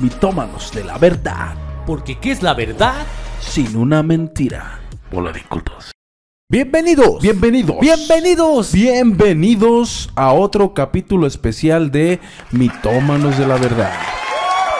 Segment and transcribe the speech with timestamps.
[0.00, 1.54] mitómanos de la verdad,
[1.86, 3.06] Porque ¿qué es la verdad?
[3.40, 4.80] sin una mentira.
[5.12, 5.92] Hola de cultos.
[6.50, 7.20] Bienvenidos.
[7.20, 7.76] Bienvenidos.
[7.80, 8.72] Bienvenidos.
[8.72, 12.20] Bienvenidos a otro capítulo especial de
[12.52, 13.92] Mitómanos de la Verdad.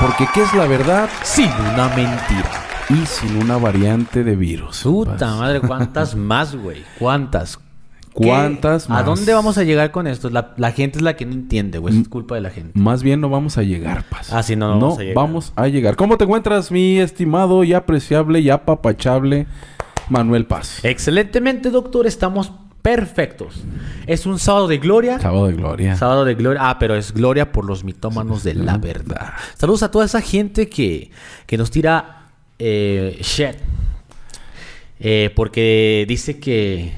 [0.00, 1.08] Porque ¿qué es la verdad?
[1.22, 2.50] Sin una mentira.
[2.90, 4.82] Y sin una variante de virus.
[4.82, 6.84] Puta madre, ¿cuántas más, güey?
[6.98, 7.58] ¿Cuántas?
[8.14, 9.00] ¿Cuántas más?
[9.00, 10.30] ¿A dónde vamos a llegar con esto?
[10.30, 12.00] La, la gente es la que no entiende, güey.
[12.00, 12.78] Es culpa de la gente.
[12.78, 14.32] Más bien no vamos a llegar, Paz.
[14.32, 15.14] Ah, sí, no, no vamos a llegar.
[15.16, 15.96] vamos a llegar.
[15.96, 19.46] ¿Cómo te encuentras, mi estimado y apreciable y apapachable
[20.08, 20.84] Manuel Paz?
[20.84, 22.06] Excelentemente, doctor.
[22.06, 23.64] Estamos perfectos.
[24.06, 25.18] Es un sábado de gloria.
[25.18, 25.96] Sábado de gloria.
[25.96, 26.60] Sábado de gloria.
[26.68, 29.32] Ah, pero es gloria por los mitómanos de la verdad.
[29.56, 31.10] Saludos a toda esa gente que,
[31.46, 32.28] que nos tira
[32.60, 33.56] eh, shit.
[35.00, 36.92] Eh, porque dice que,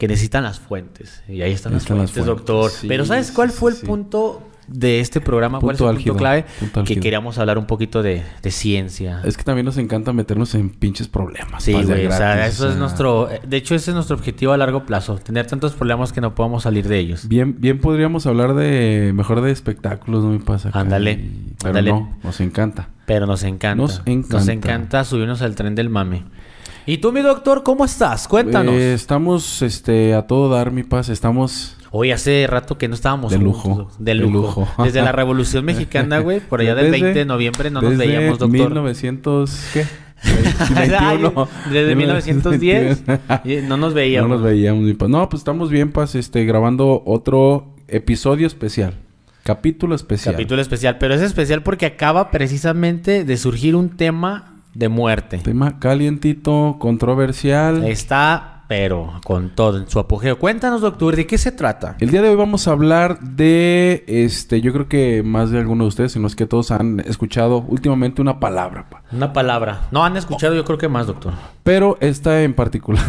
[0.00, 1.22] que necesitan las fuentes.
[1.28, 2.70] Y ahí están las Están las fuentes, doctor.
[2.70, 3.86] sí, pero ¿sabes cuál fue sí, el sí.
[3.86, 5.58] punto de este programa?
[5.60, 6.44] ¿Cuál Punto es el álgido, punto clave?
[6.58, 9.20] punto que queríamos hablar un poquito de, de ciencia.
[9.24, 11.62] Es que también nos encanta meternos en pinches problemas.
[11.64, 13.28] Sí, güey, o sea, eso o es nuestro...
[13.46, 15.16] De hecho, ese es nuestro objetivo a largo plazo.
[15.16, 17.28] Tener tantos problemas que no podamos salir de ellos.
[17.28, 20.70] Bien, bien podríamos hablar de mejor de espectáculos, no me pasa.
[20.72, 21.90] Ándale, y- Pero ándale.
[21.90, 22.88] no, nos encanta.
[23.06, 23.82] Pero nos encanta.
[23.82, 24.36] Nos encanta.
[24.38, 26.22] Nos encanta subirnos al tren del mame.
[26.90, 28.26] ¿Y tú, mi doctor, cómo estás?
[28.26, 28.74] Cuéntanos.
[28.74, 31.08] Eh, estamos este, a todo dar, mi paz.
[31.08, 31.76] Estamos.
[31.92, 34.66] Hoy hace rato que no estábamos De lujo, De de lujo.
[34.82, 36.40] Desde la Revolución Mexicana, güey.
[36.40, 38.70] Por allá del Desde- 20 de noviembre no nos veíamos, doctor.
[38.70, 39.86] 1900, ¿qué?
[40.74, 41.48] Ay, 21.
[41.70, 43.02] Desde 1910
[43.44, 44.28] y no nos veíamos.
[44.28, 45.08] No nos veíamos, mi paz.
[45.08, 48.94] No, pues estamos bien, paz, este, grabando otro episodio especial.
[49.44, 50.34] Capítulo especial.
[50.34, 50.98] Capítulo especial.
[50.98, 55.38] Pero es especial porque acaba precisamente de surgir un tema de muerte.
[55.38, 57.84] Tema calientito, controversial.
[57.84, 60.38] Está, pero con todo en su apogeo.
[60.38, 61.96] Cuéntanos, doctor, ¿de qué se trata?
[61.98, 65.86] El día de hoy vamos a hablar de, este, yo creo que más de algunos
[65.86, 69.02] de ustedes, si no es que todos han escuchado últimamente una palabra, pa.
[69.10, 69.88] Una palabra.
[69.90, 71.32] No han escuchado, yo creo que más, doctor.
[71.64, 73.04] pero esta en particular,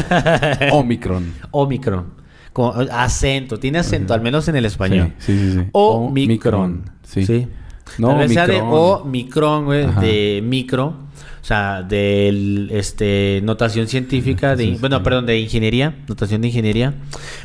[0.72, 1.32] Omicron.
[1.52, 2.18] Omicron.
[2.52, 5.12] Con acento, tiene acento, al menos en el español.
[5.18, 5.58] Sí, sí, sí.
[5.60, 5.68] sí.
[5.70, 6.90] Omicron.
[7.04, 7.24] Sí.
[7.24, 7.46] Sí.
[7.98, 9.64] No, Tal vez sea de Omicron.
[9.64, 11.08] Güey, de micro.
[11.40, 14.76] O sea, de este, notación científica, de, Sí, sí.
[14.80, 16.92] bueno, perdón, de ingeniería, notación de ingeniería,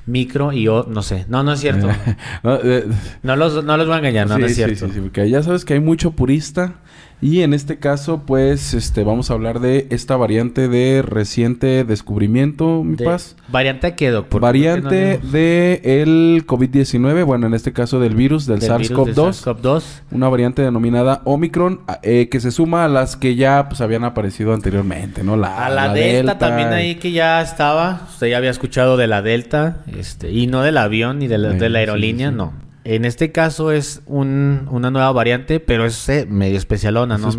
[0.05, 1.25] micro y O, no sé.
[1.29, 1.87] No, no es cierto.
[2.43, 2.85] No, eh,
[3.21, 4.87] No los, no los voy a engañar, no, no es cierto.
[4.87, 6.81] sí, sí, porque ya sabes que hay mucho purista.
[7.21, 12.83] Y en este caso, pues, este, vamos a hablar de esta variante de reciente descubrimiento,
[12.83, 13.37] mi De- paz.
[13.47, 14.27] ¿Variante qué, doc?
[14.27, 18.89] Porque Variante no- de el COVID-19, bueno, en este caso del virus, del, del virus
[18.89, 19.33] del SARS-CoV-2.
[19.45, 19.83] SARS-CoV-2.
[20.11, 24.53] Una variante denominada Omicron, eh, que se suma a las que ya pues habían aparecido
[24.53, 25.37] anteriormente, ¿no?
[25.37, 28.01] La, A la, Delta, también ahí que ya estaba.
[28.09, 29.77] Usted ya había escuchado de la Delta.
[29.97, 32.35] Este, y no del avión ni de la, Sí, de la sí, aerolínea, sí.
[32.35, 32.51] no.
[32.85, 37.29] En este caso es un- una nueva variante, pero es eh, medio especialona, Es ¿no?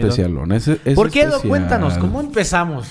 [0.56, 1.34] es- es ¿Por qué, doc?
[1.37, 1.49] especial.
[1.49, 2.88] Cuéntanos, ¿cómo empezamos?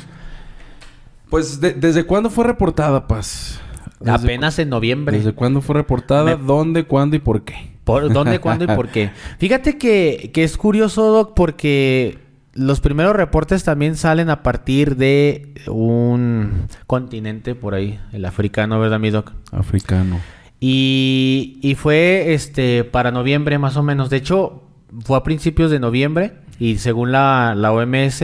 [1.30, 3.60] Pues, de- ¿desde cuándo fue reportada, Paz?
[4.00, 5.18] ¿Desde Apenas en noviembre.
[5.18, 6.24] ¿Desde cuándo fue reportada?
[6.38, 7.72] Me- ¿Dónde, cuándo y por qué?
[7.84, 9.10] ¿Por dónde, cuándo y por qué?
[9.40, 12.20] Fíjate que, que es curioso, Doc, porque
[12.54, 19.00] los primeros reportes también salen a partir de un continente por ahí, el africano, ¿verdad,
[19.00, 19.32] mi Doc?
[19.52, 20.20] Africano.
[20.66, 24.10] Y, y fue este para noviembre más o menos.
[24.10, 24.64] De hecho,
[25.04, 28.24] fue a principios de noviembre y según la, la OMS,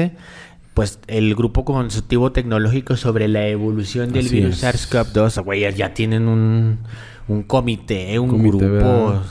[0.73, 4.89] pues el grupo consultivo tecnológico sobre la evolución del Así virus es.
[4.89, 6.79] SARS-CoV-2, güey, ya tienen un,
[7.27, 8.65] un comité, un Comité, grupo.
[8.71, 9.21] ¿verdad?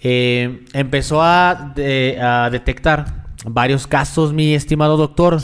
[0.00, 5.38] Eh, empezó a, de- a detectar varios casos, mi estimado doctor.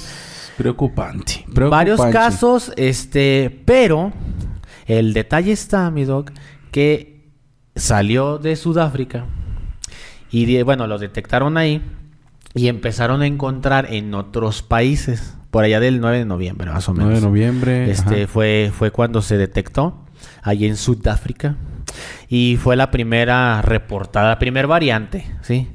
[0.57, 1.45] Preocupante.
[1.47, 2.13] Varios preocupante.
[2.13, 4.13] casos, este, pero
[4.87, 6.33] el detalle está, mi doc,
[6.75, 7.31] que
[7.77, 9.27] salió de Sudáfrica
[10.33, 11.81] y de- bueno, lo detectaron ahí
[12.53, 16.93] y empezaron a encontrar en otros países, por allá del 9 de noviembre, más o
[16.93, 17.23] 9 menos.
[17.23, 17.91] de noviembre.
[17.93, 18.27] Este ajá.
[18.33, 20.05] fue, fue cuando se detectó
[20.43, 21.55] allí en Sudáfrica
[22.29, 25.69] y fue la primera reportada, la primera variante, ¿sí?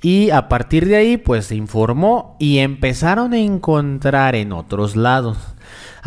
[0.00, 5.38] Y a partir de ahí, pues se informó y empezaron a encontrar en otros lados.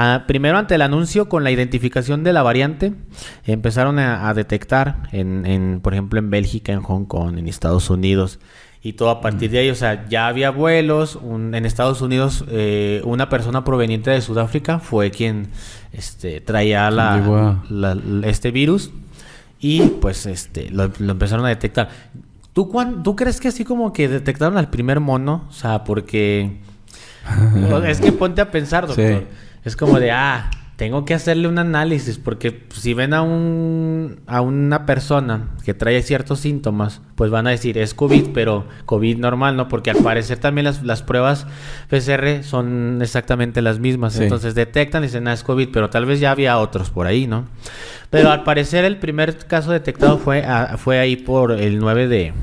[0.01, 2.93] Ah, primero, ante el anuncio con la identificación de la variante,
[3.45, 7.89] empezaron a, a detectar, en, en, por ejemplo, en Bélgica, en Hong Kong, en Estados
[7.89, 8.39] Unidos,
[8.81, 11.17] y todo a partir de ahí, o sea, ya había vuelos.
[11.21, 15.49] un- en Estados Unidos, eh, una persona proveniente de Sudáfrica fue quien
[15.91, 17.17] este, traía la,
[18.23, 18.91] este virus
[19.59, 21.89] y pues este lo, lo empezaron a detectar.
[22.53, 25.45] ¿Tú, cuán- ¿Tú crees que así como que detectaron al primer mono?
[25.49, 26.59] O sea, porque...
[27.85, 29.05] es que ponte a pensar, doctor.
[29.19, 29.25] Sí.
[29.69, 34.39] Es como de, ah, tengo que hacerle un análisis porque si ven a un a
[34.41, 39.57] una persona que trae ciertos síntomas, pues van a decir es COVID, pero COVID normal,
[39.57, 39.67] ¿no?
[39.67, 41.45] Porque al parecer también las, las pruebas
[41.89, 44.13] PCR son exactamente las mismas.
[44.13, 44.23] Sí.
[44.23, 47.27] Entonces detectan y dicen, ah, es COVID, pero tal vez ya había otros por ahí,
[47.27, 47.45] ¿no?
[48.09, 52.33] Pero al parecer el primer caso detectado fue, a- fue ahí por el 9 de,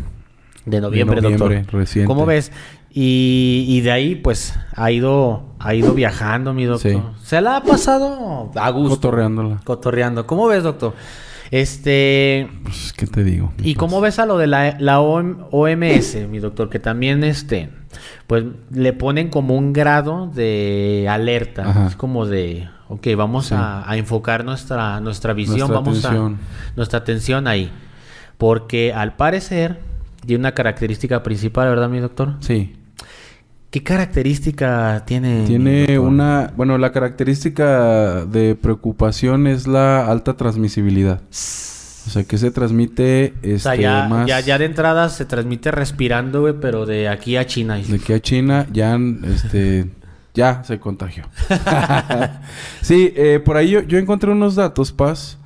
[0.66, 1.80] de noviembre, noviembre, doctor.
[1.80, 2.06] reciente.
[2.06, 2.52] ¿Cómo ves?
[2.98, 6.92] Y, y de ahí, pues, ha ido, ha ido viajando, mi doctor.
[6.92, 6.98] Sí.
[7.26, 8.94] Se la ha pasado a gusto.
[8.96, 9.60] Cotorreándola.
[9.64, 10.26] Cotorreando.
[10.26, 10.94] ¿Cómo ves, doctor?
[11.50, 12.48] Este...
[12.62, 13.52] Pues, ¿qué te digo?
[13.62, 16.70] ¿Y cómo ves a lo de la, la OM OMS, mi doctor?
[16.70, 17.68] Que también, este,
[18.26, 21.68] pues, le ponen como un grado de alerta.
[21.68, 21.86] Ajá.
[21.88, 23.54] Es como de, ok, vamos Sí.
[23.54, 26.38] a, a enfocar nuestra, nuestra visión, Nuestra vamos atención.
[26.72, 27.70] a nuestra atención ahí.
[28.38, 29.80] Porque al parecer,
[30.24, 32.36] tiene una característica principal, ¿verdad, mi doctor?
[32.40, 32.74] Sí.
[33.70, 35.44] ¿Qué característica tiene?
[35.46, 36.52] Tiene una...
[36.56, 41.20] Bueno, la característica de preocupación es la alta transmisibilidad.
[41.30, 44.26] O sea, que se transmite este, O sea, ya, más...
[44.28, 47.76] ya, ya de entrada se transmite respirando, güey, pero de aquí a China.
[47.76, 49.90] De que a China ya, este,
[50.34, 51.24] ya se contagió.
[52.80, 55.38] sí, eh, por ahí yo, yo encontré unos datos, Paz.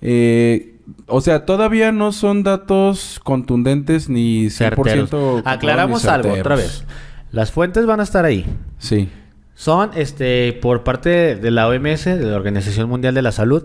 [0.00, 0.76] Eh,
[1.06, 5.12] o sea, todavía no son datos contundentes ni 100% certeros.
[5.12, 6.84] ni Aclaramos algo otra vez.
[7.32, 8.46] Las fuentes van a estar ahí.
[8.78, 9.08] Sí,
[9.54, 13.64] Son este por parte de la OMS, de la Organización Mundial de la Salud,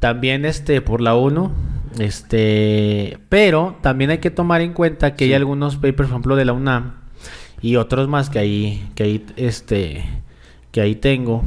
[0.00, 1.50] también este por la ONU,
[1.98, 6.44] este, pero también hay que tomar en cuenta que hay algunos papers, por ejemplo, de
[6.44, 6.94] la UNAM
[7.62, 10.04] y otros más que ahí que ahí este
[10.70, 11.42] que ahí tengo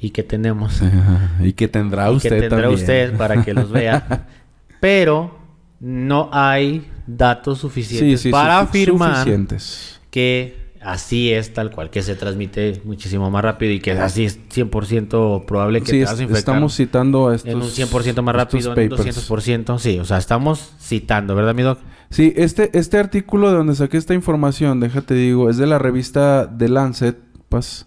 [0.00, 0.80] y que tenemos.
[1.40, 2.80] y que tendrá y usted que tendrá también.
[2.80, 4.26] usted para que los vea.
[4.80, 5.36] Pero
[5.80, 10.00] no hay datos suficientes sí, para afirmar suficientes.
[10.10, 14.38] que así es tal cual, que se transmite muchísimo más rápido y que así es
[14.48, 18.22] 100% probable que Sí, te vas a infectar estamos citando a estos en un 100%
[18.22, 19.28] más rápido, en un papers.
[19.28, 19.78] 200%.
[19.78, 21.78] Sí, o sea, estamos citando, ¿verdad, mi doc?
[22.10, 26.50] Sí, este, este artículo de donde saqué esta información, déjate digo, es de la revista
[26.56, 27.86] The Lancet, Paz,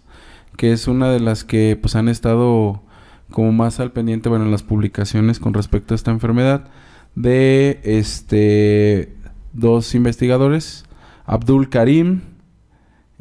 [0.56, 2.82] que es una de las que pues han estado
[3.30, 6.68] como más al pendiente, bueno, en las publicaciones con respecto a esta enfermedad,
[7.14, 9.14] de este
[9.52, 10.84] dos investigadores,
[11.24, 12.20] Abdul Karim,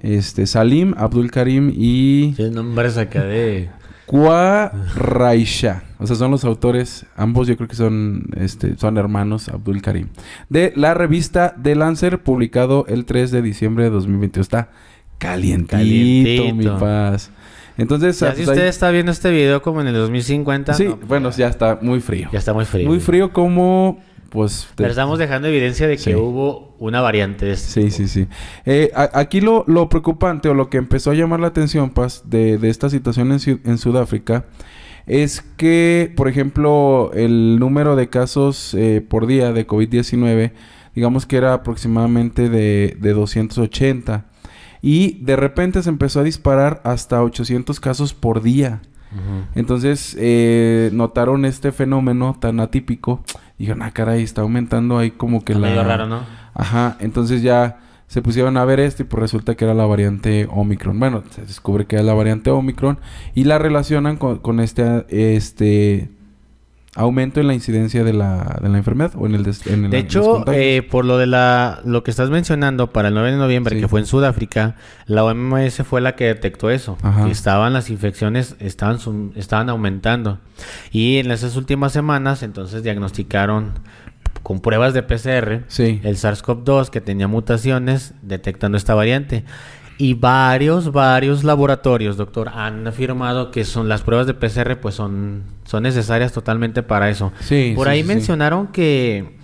[0.02, 3.70] este Salim, Abdul Karim y Sí, nombres acá de...
[4.06, 5.84] Kwa Raisha.
[5.98, 10.08] O sea, son los autores, ambos yo creo que son, este, son hermanos, Abdul Karim.
[10.50, 14.42] De la revista The Lancer, publicado el 3 de diciembre de 2021.
[14.42, 14.70] Está
[15.18, 16.56] calientito, Calientito.
[16.56, 17.32] mi paz.
[17.78, 20.86] Entonces, Ya si pues, usted ahí- está viendo este video como en el 2050, sí,
[20.86, 22.28] no, pues, bueno, ya está muy frío.
[22.34, 22.88] ya está muy frío.
[22.88, 24.00] muy frío como,
[24.32, 24.68] pues...
[24.70, 26.16] te- Pero estamos dejando evidencia de que Sí.
[26.16, 27.96] hubo una variante de este Sí, tipo.
[27.98, 28.28] sí, sí.
[28.66, 32.24] Eh, a- aquí lo, lo preocupante o lo que empezó a llamar la atención, Paz,
[32.26, 34.46] de, de esta situación en, Sudáfrica,
[35.06, 40.54] es que, por ejemplo, el número de casos eh, por día de COVID-19,
[40.96, 44.26] digamos que era aproximadamente de, de 280.
[44.84, 48.82] Y de repente se empezó a disparar hasta 800 casos por día.
[49.56, 53.24] Entonces eh, notaron este fenómeno tan atípico.
[53.62, 55.70] Y dijeron, ah, caray, está aumentando ahí como que Está la...
[55.70, 56.22] medio raro, ¿no?
[56.56, 57.78] Ajá, entonces ya
[58.08, 61.00] se pusieron a ver esto y pues resulta que era la variante Omicron.
[61.00, 62.98] Bueno, se descubre que era la variante Omicron
[63.36, 66.10] y la relacionan con, con este, este
[66.96, 69.98] aumento en la incidencia de la, de la enfermedad o en el des- en De
[69.98, 73.76] hecho, eh, por lo de la lo que estás mencionando para el 9 de noviembre,
[73.76, 73.82] Sí.
[73.82, 76.98] que fue en Sudáfrica, la OMS fue la que detectó eso.
[77.02, 77.26] Ajá.
[77.26, 80.40] Que estaban las infecciones, estaban, sum- estaban aumentando.
[80.92, 83.72] Y en esas últimas semanas, entonces diagnosticaron
[84.44, 89.46] con pruebas de PCR sí, el SARS-CoV-2 que tenía mutaciones detectando esta variante.
[89.98, 95.44] Y varios, varios laboratorios, doctor, han afirmado que son las pruebas de PCR, pues son,
[95.64, 97.32] son necesarias totalmente para eso.
[97.42, 99.38] sí, Por sí, ahí sí, mencionaron que,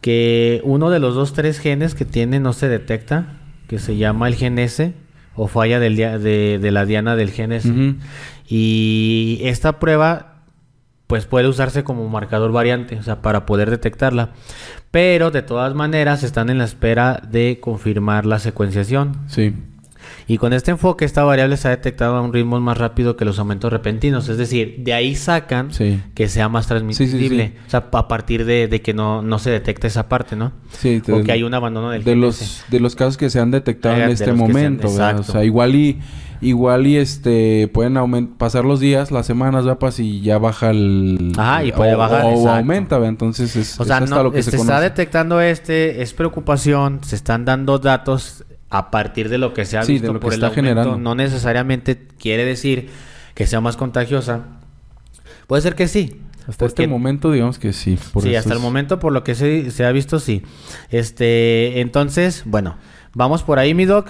[0.00, 4.28] que uno de los dos, tres genes que tiene no se detecta, que se llama
[4.28, 4.92] el gen S
[5.34, 7.94] o falla del de, de la diana del gen S.
[8.48, 10.29] Y esta prueba
[11.10, 14.30] pues puede usarse como marcador variante, o sea, para poder detectarla.
[14.92, 19.16] Pero de todas maneras están en la espera de confirmar la secuenciación.
[19.26, 19.52] Sí,
[20.26, 23.24] Y con este enfoque, esta variable se ha detectado a un ritmo más rápido que
[23.24, 24.28] los aumentos repentinos.
[24.28, 27.48] Es decir, de ahí sacan sí, que sea más transmisible.
[27.48, 27.54] sí.
[27.66, 30.52] O sea, a partir de, de que no, no se detecta esa parte, ¿no?
[30.72, 31.02] sí.
[31.10, 33.96] O que hay un abandono del de los de los casos que se han detectado
[33.96, 35.18] en de este se han- momento, ¿verdad?
[35.20, 35.98] O sea, igual y
[36.42, 39.78] igual y este pueden pasar los días, las semanas, ¿verdad?
[39.78, 42.50] Pues, y ya baja el Ajá, y puede o, bajar, o exacto.
[42.50, 43.10] aumenta, ¿verdad?
[43.10, 46.14] Entonces es, O sea, es hasta no, lo que se se está detectando este, es
[46.14, 50.12] preocupación, se están dando datos a partir de lo que se ha Sí, de visto
[50.14, 50.54] que por el está aumento.
[50.68, 50.98] generando.
[50.98, 52.88] No necesariamente quiere decir
[53.34, 54.44] que sea más contagiosa,
[55.46, 56.20] Puede ser que sí.
[56.46, 57.98] Hasta este momento, digamos que sí.
[58.20, 60.42] sí, hasta el momento, por lo que se, se, ha visto, sí.
[60.90, 62.76] Este, entonces, bueno,
[63.14, 64.08] vamos por ahí, mi doc.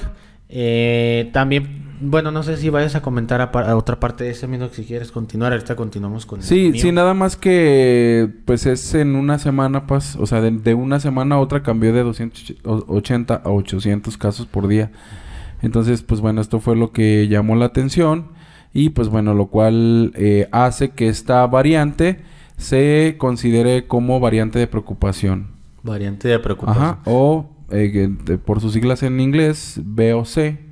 [0.51, 4.69] Eh, también bueno, no sé si vayas a comentar a, otra parte de ese mismo
[4.69, 5.53] si quieres continuar.
[5.53, 10.27] Ahorita continuamos con Sí, sí, nada más que pues es en una semana, pues, o
[10.27, 14.91] sea, de, una semana a otra cambió de 280 a 800 casos por día.
[15.63, 18.29] Entonces, pues bueno, esto fue lo que llamó la atención
[18.73, 22.21] y pues bueno, lo cual eh, hace que esta variante
[22.57, 25.49] se considere como variante de preocupación.
[25.83, 26.85] Variante de preocupación.
[26.85, 28.09] Ajá, o eh,
[28.45, 30.70] por sus siglas en inglés, B o C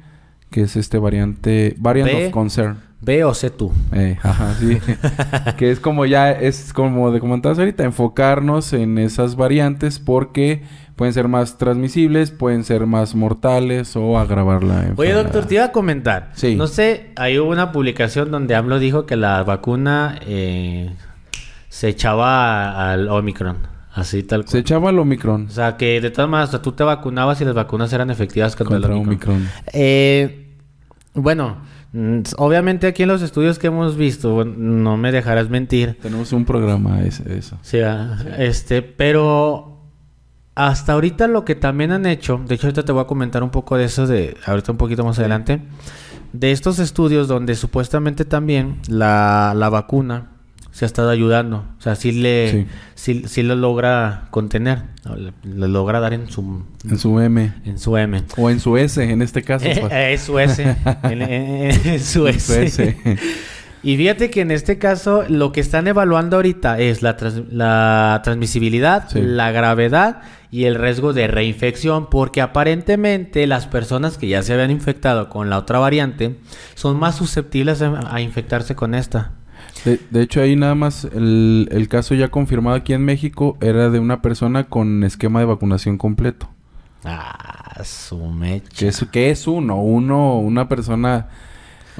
[0.50, 2.88] que es este variante, variant of concern.
[3.00, 3.72] B o C tú.
[3.92, 4.78] Eh, ajá, sí.
[5.56, 10.62] que es como ya, es como de comentabas ahorita, enfocarnos en esas variantes porque
[10.96, 14.98] pueden ser más transmisibles, pueden ser más mortales o agravar la enfermedad.
[14.98, 16.30] Oye, doctor, te iba a comentar.
[16.34, 16.56] Sí.
[16.56, 20.90] No sé, hay hubo una publicación donde AMLO dijo que la vacuna eh,
[21.68, 23.77] se echaba al Omicron.
[23.98, 24.52] Así tal cual.
[24.52, 25.46] Se echaba el Omicron.
[25.46, 28.76] O sea, que de todas maneras, tú te vacunabas y las vacunas eran efectivas contra,
[28.76, 29.48] el Omicron.
[29.72, 30.54] Eh,
[31.14, 31.58] bueno,
[31.92, 35.98] mm, obviamente aquí en los estudios que hemos visto, no me dejarás mentir.
[36.00, 37.58] Tenemos un programa ese, eso.
[37.62, 39.82] Sí, ah, este, pero
[40.54, 43.50] hasta ahorita lo que también han hecho, de hecho ahorita te voy a comentar un
[43.50, 45.62] poco de eso, de ahorita un poquito más adelante,
[46.32, 50.37] de estos estudios donde supuestamente también la, la vacuna
[50.78, 51.64] se ha estado ayudando.
[51.76, 53.24] O sea, sí le sí.
[53.26, 54.82] Sí, lo logra contener.
[55.42, 56.62] Le, logra dar en su...
[56.88, 57.52] En su M.
[57.64, 58.22] En su M.
[58.36, 59.64] O en su S, en este caso.
[59.68, 60.22] Es pues.
[60.22, 60.76] su S.
[61.02, 62.96] en, su S.
[63.82, 67.16] y fíjate que en este caso lo que están evaluando ahorita es la,
[67.50, 74.44] la transmisibilidad, la gravedad y el riesgo de reinfección, porque aparentemente las personas que ya
[74.44, 76.38] se habían infectado con la otra variante
[76.76, 79.37] son más susceptibles a infectarse con esta.
[79.84, 84.22] De, hecho, ahí nada más el, caso ya confirmado aquí en México era de una
[84.22, 86.48] persona con esquema de vacunación completo.
[87.04, 88.68] Ah, su mecha.
[88.76, 89.80] ¿Qué es, qué es uno?
[89.80, 91.28] Uno, una persona...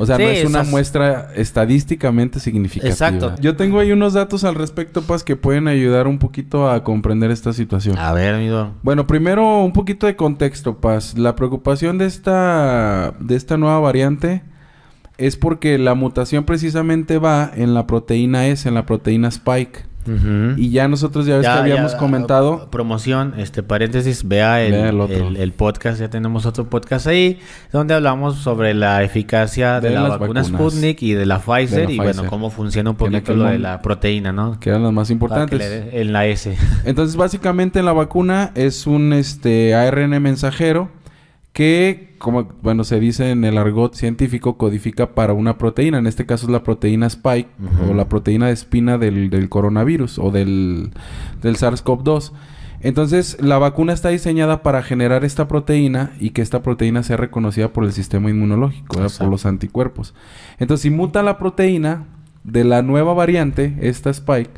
[0.01, 2.93] O sea, no es una muestra estadísticamente significativa.
[2.93, 3.35] Exacto.
[3.41, 7.33] Yo tengo ahí unos datos al respecto, Paz, que pueden ayudar un poquito a comprender
[7.33, 7.99] esta situación.
[7.99, 8.75] A ver, amigo.
[8.85, 11.19] Bueno, primero un poquito de contexto, Paz.
[11.19, 14.43] La preocupación de esta, de esta nueva variante
[15.19, 19.89] es porque la mutación precisamente va en la proteína S, en la proteína Spike.
[20.57, 22.71] Y ya nosotros ya ves que habíamos comentado.
[22.71, 27.41] Promoción, este paréntesis, vea el, podcast, ya tenemos otro podcast ahí,
[27.73, 32.25] donde hablamos sobre la eficacia de, la vacuna Sputnik y de la Pfizer, y bueno,
[32.27, 34.59] cómo funciona un poquito lo de la proteína, ¿no?
[34.59, 35.89] Que eran las más importantes.
[35.93, 36.57] En la S.
[36.85, 40.89] Entonces, básicamente la vacuna es un este ARN mensajero
[41.59, 45.99] que, como bueno, se dice en el argot científico, codifica para una proteína.
[45.99, 47.49] En este caso es la proteína Spike
[47.91, 50.93] o la proteína de espina del, coronavirus o del,
[51.43, 52.31] del SARS-CoV-2.
[52.81, 57.73] Entonces, la vacuna está diseñada para generar esta proteína y que esta proteína sea reconocida
[57.73, 60.15] por el sistema inmunológico, por los anticuerpos.
[60.61, 62.05] Entonces, si muta la proteína
[62.45, 64.53] de la nueva variante, esta Spike,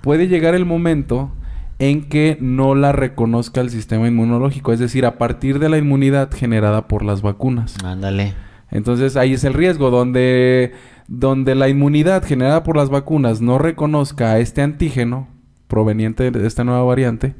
[0.00, 1.32] puede llegar el momento
[1.78, 6.30] en que no la reconozca el sistema inmunológico, es decir, a partir de la inmunidad
[6.32, 7.76] generada por las vacunas.
[7.84, 8.34] Ándale.
[8.70, 10.72] Entonces ahí es el riesgo, donde,
[11.06, 15.28] donde la inmunidad generada por las vacunas no reconozca a este antígeno
[15.68, 17.34] proveniente de esta nueva variante,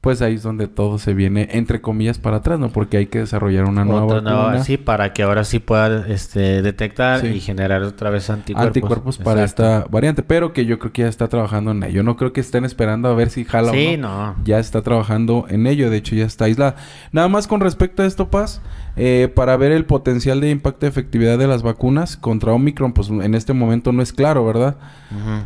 [0.00, 2.70] pues ahí es donde todo se viene, entre comillas, para atrás, ¿no?
[2.70, 4.64] Porque hay que desarrollar una nueva vacuna.
[4.64, 8.66] sí, para que ahora sí pueda este, detectar y generar otra vez anticuerpos.
[8.66, 12.02] Anticuerpos para esta variante, pero que yo creo que ya está trabajando en ello.
[12.02, 14.36] No creo que estén esperando a ver si jala sí, o no.
[14.42, 16.76] Ya está trabajando en ello, de hecho ya está aislada.
[17.12, 18.62] Nada más con respecto a esto, Paz,
[19.02, 23.08] eh, para ver el potencial de impacto de efectividad de las vacunas contra Omicron, pues
[23.08, 24.76] en este momento no es claro, ¿verdad?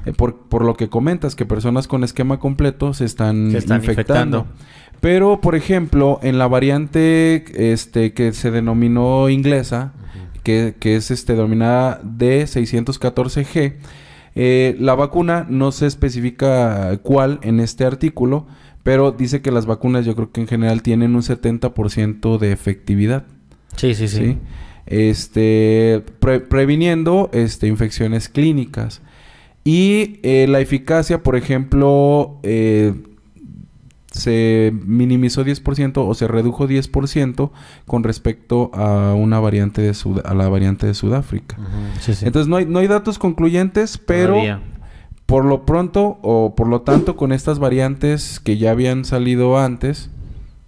[0.04, 4.49] Eh, por, por, lo que comentas, que personas con esquema completo se están, infectando.
[5.00, 9.92] Pero, por ejemplo, en la variante este, que se denominó inglesa,
[10.42, 13.75] que, que, es este, denominada D614G,
[14.34, 18.49] eh, la vacuna no se especifica cuál en este artículo,
[18.82, 23.26] pero dice que las vacunas yo creo que en general tienen un 70% de efectividad.
[23.76, 24.38] Sí, sí, sí.
[24.86, 29.00] Este, previniendo este, infecciones clínicas.
[29.64, 32.92] Y eh, la eficacia, por ejemplo, eh,
[34.14, 37.50] se minimizó 10% o se redujo 10%
[37.86, 39.92] con respecto a una variante de
[40.24, 41.56] a la variante de Sudáfrica.
[42.06, 44.36] Entonces no hay, no hay datos concluyentes, pero
[45.26, 50.10] por lo pronto o por lo tanto con estas variantes que ya habían salido antes,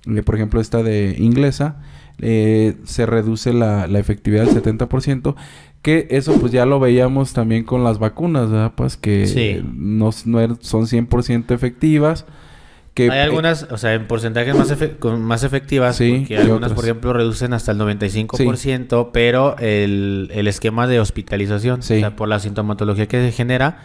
[0.06, 1.76] eh, por ejemplo esta de inglesa,
[2.20, 5.34] eh, se reduce la, la efectividad al 70%,
[5.82, 8.72] Que eso pues ya lo veíamos también con las vacunas, ¿verdad?
[8.76, 9.62] Pues que Sí.
[9.72, 12.24] no, no er- son 100% efectivas.
[12.94, 16.56] Que, Hay algunas, o sea, en porcentajes más, efe- con- más efectivas, Sí, y algunas,
[16.56, 16.72] otras.
[16.72, 21.94] por ejemplo, reducen hasta el 95%, pero el, el esquema de hospitalización, Sí.
[21.96, 23.78] o sea, por la sintomatología que se genera,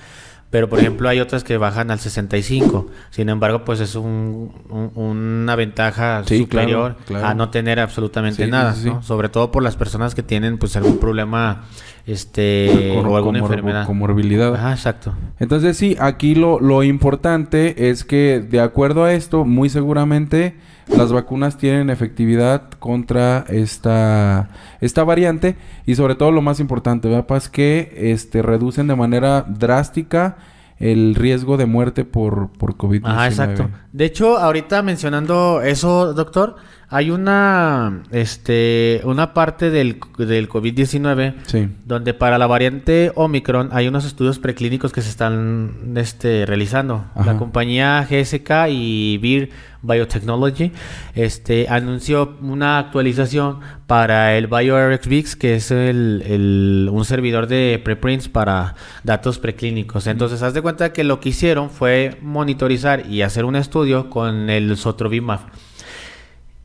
[0.51, 2.85] pero por ejemplo hay otras que bajan al 65%.
[3.09, 7.27] Sin embargo, pues es un, un- una ventaja Sí, superior claro, claro.
[7.27, 8.89] a no tener absolutamente Sí, nada, sí, sí.
[8.89, 9.01] ¿no?
[9.01, 11.63] Sobre todo por las personas que tienen pues algún problema
[12.05, 13.85] este o alguna comor- enfermedad.
[13.85, 14.53] comorbilidad.
[14.55, 15.13] Ajá, exacto.
[15.39, 20.55] Entonces sí, aquí lo, lo importante es que de acuerdo a esto, muy seguramente
[20.87, 24.49] las vacunas tienen efectividad contra esta,
[24.81, 27.27] esta variante y sobre todo lo más importante, ¿verdad?
[27.27, 27.49] Paz?
[27.49, 30.37] que este, reducen de manera drástica
[30.79, 33.01] el riesgo de muerte por, por COVID-19.
[33.05, 33.69] Ajá, exacto.
[33.91, 36.55] De hecho, ahorita mencionando eso, doctor,
[36.91, 41.67] hay una, este, una parte del, del COVID-19 Sí.
[41.85, 47.05] donde para la variante Omicron hay unos estudios preclínicos que se están este, realizando.
[47.15, 47.31] Ajá.
[47.33, 49.49] La compañía GSK y Vir
[49.83, 50.71] Biotechnology
[51.15, 58.27] este, anunció una actualización para el BioRxVix, que es el, el- un servidor de preprints
[58.29, 60.07] para datos preclínicos.
[60.07, 64.49] Entonces, haz de cuenta que lo que hicieron fue monitorizar y hacer un estudio con
[64.49, 65.39] el Sotrovimab.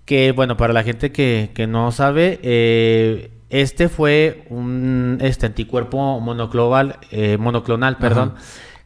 [0.06, 6.20] Que bueno, para la gente que, que no sabe, eh, este fue un este anticuerpo
[6.20, 8.34] monoclonal, eh, monoclonal, perdón,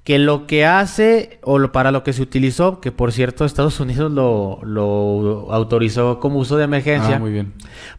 [0.03, 3.79] que lo que hace o lo- para lo que se utilizó, que por cierto Estados
[3.81, 7.53] Unidos lo, lo autorizó como uso de emergencia Ah, muy bien.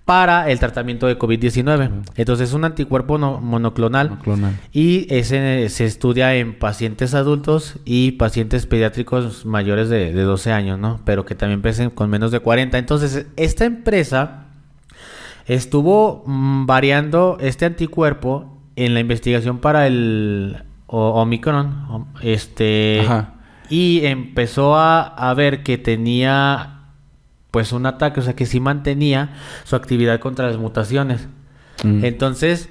[0.03, 1.91] para el tratamiento de COVID-19.
[2.15, 4.09] Entonces es un anticuerpo no- monoclonal.
[4.09, 4.55] Monoclonal.
[4.73, 10.79] Y ese se estudia en pacientes adultos y pacientes pediátricos mayores de, de 12 años,
[10.79, 10.99] ¿no?
[11.05, 12.79] Pero que también pesen con menos de 40.
[12.79, 14.47] Entonces, esta empresa
[15.45, 22.05] estuvo mm, variando este anticuerpo en la investigación para el o- Omicron.
[22.21, 23.01] Este.
[23.01, 23.33] Ajá.
[23.69, 26.77] Y empezó a, a ver que tenía
[27.51, 29.33] pues un ataque, o sea que sí mantenía
[29.63, 31.27] su actividad contra las mutaciones.
[31.83, 32.03] Mm.
[32.05, 32.69] Entonces,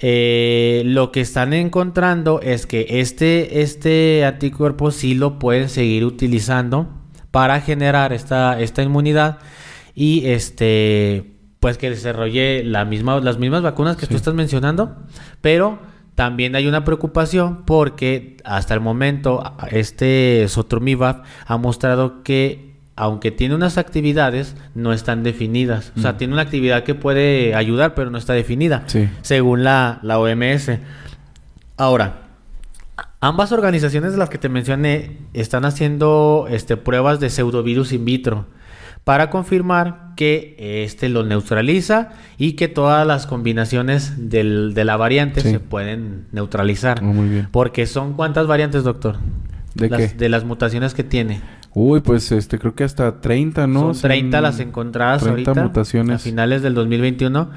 [0.00, 6.88] eh, lo que están encontrando es que este, este anticuerpo sí lo pueden seguir utilizando
[7.30, 9.38] para generar esta, esta inmunidad
[9.94, 14.94] y este pues que desarrolle la misma, las mismas vacunas que tú estás mencionando,
[15.40, 15.78] pero
[16.16, 23.54] también hay una preocupación porque hasta el momento este Sotromivab ha mostrado que aunque tiene
[23.54, 25.92] unas actividades, no están definidas.
[25.98, 26.16] O sea, Mm.
[26.16, 29.08] tiene una actividad que puede ayudar, pero no está definida, Sí.
[29.20, 30.80] según la, la OMS.
[31.76, 32.22] Ahora,
[33.20, 38.46] ambas organizaciones de las que te mencioné están haciendo este, pruebas de pseudovirus in vitro
[39.04, 45.40] para confirmar que este lo neutraliza y que todas las combinaciones del- de la variante
[45.42, 45.50] Sí.
[45.52, 47.00] se pueden neutralizar.
[47.02, 47.48] Oh, muy bien.
[47.52, 49.16] Porque son cuántas variantes, doctor?
[49.74, 50.08] ¿De las, qué?
[50.18, 51.40] De las mutaciones que tiene.
[51.74, 53.92] Uy, pues este creo que hasta 30, ¿no?
[53.92, 55.62] Son 30 Son las encontradas 30 ahorita.
[55.62, 56.14] mutaciones.
[56.16, 57.50] A finales del 2021.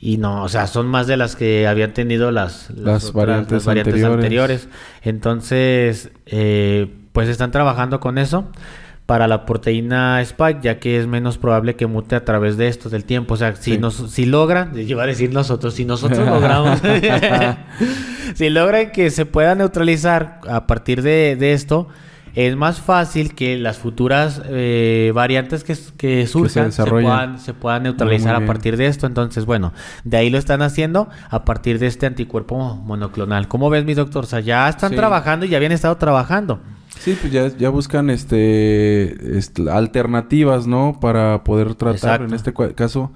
[0.00, 3.94] Y no, o sea, son más de las que habían tenido las, Las variantes variantes
[3.94, 4.14] anteriores.
[4.24, 4.68] anteriores.
[5.02, 8.46] Entonces, eh, pues están trabajando con eso
[9.08, 12.90] para la proteína Spike, ya que es menos probable que mute a través de esto
[12.90, 13.32] del tiempo.
[13.32, 13.78] O sea, si, Sí.
[13.78, 16.78] nos, si logran, yo iba a decir nosotros, si nosotros logramos,
[18.34, 21.88] si logran que se pueda neutralizar a partir de, de esto,
[22.34, 27.84] es más fácil que las futuras eh, variantes que, que surjan se, puedan, se puedan
[27.84, 29.06] neutralizar muy a partir de esto.
[29.06, 29.72] Entonces, bueno,
[30.04, 33.48] de ahí lo están haciendo a partir de este anticuerpo monoclonal.
[33.48, 34.24] ¿Cómo ves, mi doctor?
[34.24, 34.96] O sea, ya están Sí.
[34.96, 36.60] trabajando y ya habían estado trabajando.
[37.00, 40.98] Sí, pues ya, ya buscan este, este, alternativas, ¿no?
[41.00, 42.22] Para poder tratar.
[42.22, 42.24] Exacto.
[42.26, 43.10] En este caso,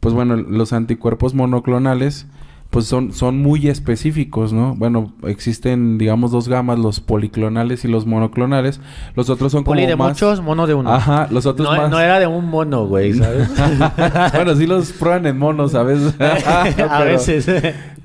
[0.00, 2.26] pues bueno, los anticuerpos monoclonales,
[2.70, 4.74] pues son, son muy específicos, ¿no?
[4.76, 8.80] Bueno, existen, digamos, dos gamas, los policlonales y los monoclonales.
[9.14, 10.08] Los otros son Poli como de más...
[10.10, 10.92] muchos, mono de uno.
[10.92, 11.90] Ajá, los otros no, más...
[11.90, 13.48] no era de un mono, güey, ¿sabes?
[14.34, 17.46] bueno, sí los prueban en monos, a Pero- veces.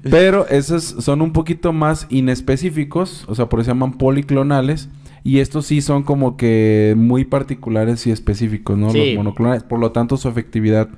[0.03, 4.89] Pero esos son un poquito más inespecíficos, o sea, por eso se llaman policlonales.
[5.23, 8.91] Y estos sí son como que muy particulares y específicos, ¿no?
[8.91, 9.07] Sí.
[9.13, 9.63] Los monoclonales.
[9.63, 10.89] Por lo tanto, su efectividad,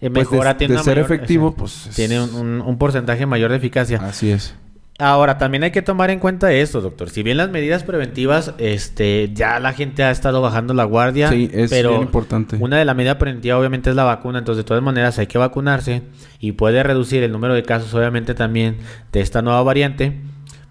[0.00, 1.86] Eh, pues, mejora, de, tiene de ser mayor- efectivo, pues...
[1.86, 3.98] es- Tiene un, un- un porcentaje mayor de eficacia.
[4.02, 4.54] Así es.
[4.98, 7.10] Ahora, también hay que tomar en cuenta esto, doctor.
[7.10, 11.50] Si bien las medidas preventivas, este, ya la gente ha estado bajando la guardia, Sí,
[11.52, 12.56] es pero bien importante.
[12.60, 15.36] una de las medidas preventivas obviamente es la vacuna, entonces de todas maneras hay que
[15.36, 16.00] vacunarse
[16.40, 18.76] y puede reducir el número de casos obviamente también
[19.12, 20.18] de esta nueva variante,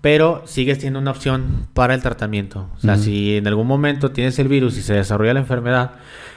[0.05, 2.67] pero sigues siendo una opción para el tratamiento.
[2.77, 5.93] O sea, si en algún momento tienes el virus y se desarrolla la enfermedad,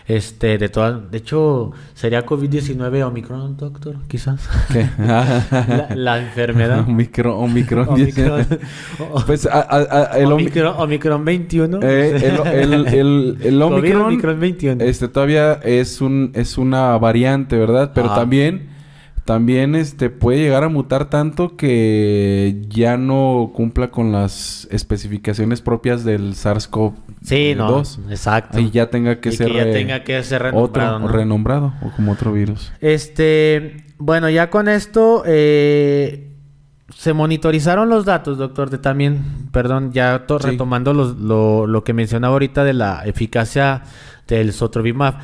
[0.06, 4.48] este, de todas, de hecho, sería COVID-19 Omicron, doctor, quizás.
[4.72, 4.88] ¿Qué?
[4.98, 6.80] la, la enfermedad.
[6.88, 7.88] Omicron, Omicron.
[7.90, 8.46] Omicron.
[9.26, 11.80] Pues a- a- a- el Omi- Omicron, Omicron 21.
[11.82, 14.82] eh, el, el, el, el Omicron, Omicron 21.
[14.82, 17.92] este todavía es un es una variante, ¿verdad?
[17.94, 18.77] Pero también
[19.28, 26.02] también este puede llegar a mutar tanto que ya no cumpla con las especificaciones propias
[26.02, 28.00] del SARS-CoV sí, no, 2.
[28.08, 28.56] exacto.
[28.56, 31.08] Ahí ya tenga que y ser que ya re- tenga que ser renombrado, otro ¿no?
[31.08, 32.72] renombrado o como otro virus.
[32.80, 36.32] Este, bueno, ya con esto eh,
[36.88, 39.20] se monitorizaron los datos, doctor, de también,
[39.52, 40.34] perdón, ya Sí.
[40.38, 43.82] retomando los- lo, lo que mencionaba ahorita de la eficacia
[44.26, 45.16] del sotrovimab,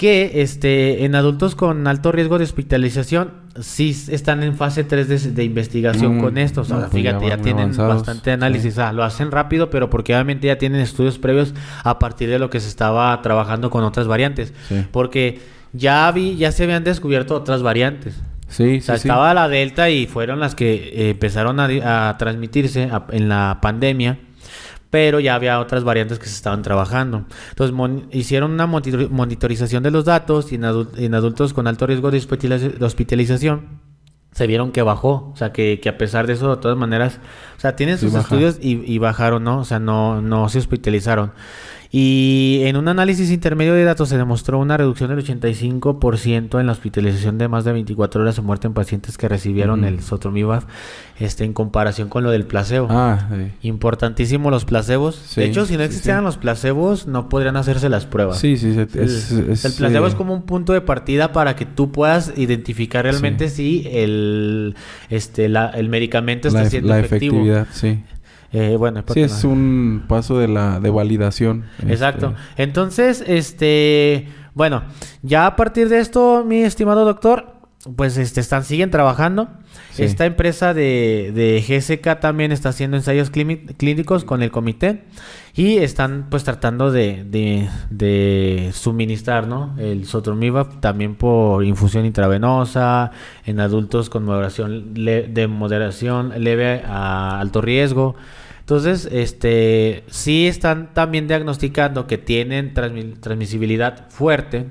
[0.00, 5.18] que este, en adultos con alto riesgo de hospitalización sí están en fase 3 de,
[5.32, 6.62] de investigación Mm, con esto.
[6.62, 8.78] O sea, no, pues fíjate, ya, tienen avanzados, bastante análisis.
[8.78, 11.52] Ah, lo hacen rápido, pero porque obviamente ya tienen estudios previos
[11.84, 14.54] a partir de lo que se estaba trabajando con otras variantes.
[14.70, 14.86] Sí.
[14.90, 15.38] Porque
[15.74, 18.22] ya vi, ya se habían descubierto otras variantes.
[18.48, 19.08] Sí, O sea, sí, sí.
[19.08, 24.18] estaba la Delta y fueron las que eh, empezaron a, transmitirse a- en la pandemia,
[24.90, 27.24] pero ya había otras variantes que se estaban trabajando.
[27.50, 31.66] Entonces mon- hicieron una monitor- monitorización de los datos y en, adul- en adultos con
[31.66, 33.90] alto riesgo de, hospitaliza- de hospitalización
[34.32, 37.18] se vieron que bajó, o sea, que, que a pesar de eso, de todas maneras,
[37.56, 39.58] o sea, tienen sus estudios y, y bajaron, ¿no?
[39.58, 41.32] O sea, no, no se hospitalizaron.
[41.92, 46.72] Y en un análisis intermedio de datos se demostró una reducción del 85% en la
[46.72, 50.62] hospitalización de más de 24 horas de muerte en pacientes que recibieron el Sotrovimab
[51.18, 52.86] este, en comparación con lo del placebo.
[52.90, 53.68] Ah, sí.
[53.68, 55.16] Importantísimo los placebos.
[55.16, 56.26] Sí, de hecho, si no existieran sí.
[56.26, 58.38] los placebos, no podrían hacerse las pruebas.
[58.38, 61.32] Sí, sí, sí, El- es- es, el placebo eh, es como un punto de partida
[61.32, 64.76] para que tú puedas identificar realmente si el,
[65.08, 67.34] este, la- el medicamento está la, siendo la efectivo.
[67.36, 67.98] efectividad, sí.
[68.52, 71.64] Eh, bueno, Sí, es un paso de la de validación.
[71.86, 72.34] Exacto.
[72.36, 74.82] este, Entonces, este, bueno,
[75.22, 77.59] ya a partir de esto, mi estimado doctor,
[77.96, 79.48] pues este, están, siguen trabajando.
[79.92, 80.02] Sí.
[80.02, 85.04] Esta empresa de, de GSK también está haciendo ensayos clínicos con el comité
[85.54, 89.74] y están pues tratando de, de- de suministrar, ¿no?
[89.78, 93.12] El Sotromivab también por infusión intravenosa
[93.46, 98.14] en adultos con moderación le- de moderación leve a alto riesgo.
[98.60, 104.66] Entonces, este, sí están también diagnosticando que tienen transmi- transmisibilidad fuerte,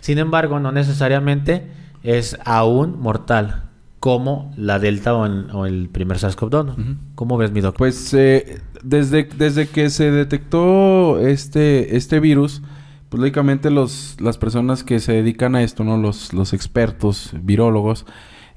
[0.00, 3.64] sin embargo, no necesariamente es aún mortal,
[3.98, 6.72] como la Delta o, el- o el primer SARS-CoV-2.
[6.74, 6.96] Ujú.
[7.16, 7.78] ¿Cómo ves, mi doctor?
[7.78, 12.62] Pues eh, desde, desde que se detectó este, este virus,
[13.08, 15.96] pues lógicamente los, las personas que se dedican a esto, ¿no?
[15.96, 18.04] Los, los expertos, virólogos,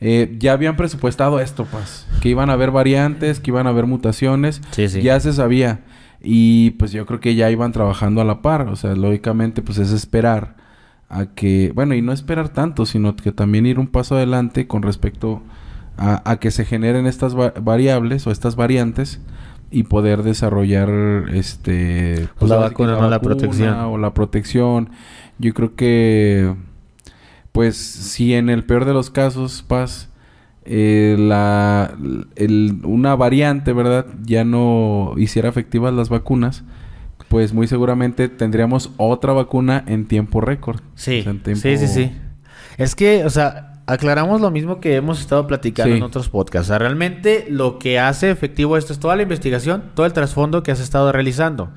[0.01, 2.05] eh, ya habían presupuestado esto, pues.
[2.21, 4.61] Que iban a haber variantes, que iban a haber mutaciones.
[4.71, 5.01] Sí, sí.
[5.01, 5.85] Ya se sabía.
[6.21, 8.67] Y pues yo creo que ya iban trabajando a la par.
[8.67, 10.56] O sea, lógicamente, pues es esperar
[11.09, 14.81] a que, bueno, y no esperar tanto, sino que también ir un paso adelante con
[14.83, 15.41] respecto
[15.97, 19.21] a, a que se generen estas va- variables o estas variantes
[19.71, 20.89] y poder desarrollar
[21.33, 23.75] este La vacuna, no la protección.
[23.75, 24.89] o la protección.
[25.39, 26.53] Yo creo que
[27.51, 30.09] pues si en el peor de los casos, Paz,
[30.65, 31.95] eh, la,
[32.35, 34.05] el- una variante, ¿verdad?
[34.23, 36.63] Ya no hiciera efectivas las vacunas,
[37.29, 40.81] pues muy seguramente tendríamos otra vacuna en tiempo récord.
[40.95, 42.11] Sí, O sea, en tiempo- sí, sí, sí.
[42.77, 45.97] Es que, o sea, aclaramos lo mismo que hemos estado platicando Sí.
[45.97, 46.67] en otros podcasts.
[46.67, 50.61] O sea, realmente lo que hace efectivo esto es toda la investigación, todo el trasfondo
[50.61, 51.69] que has estado realizando.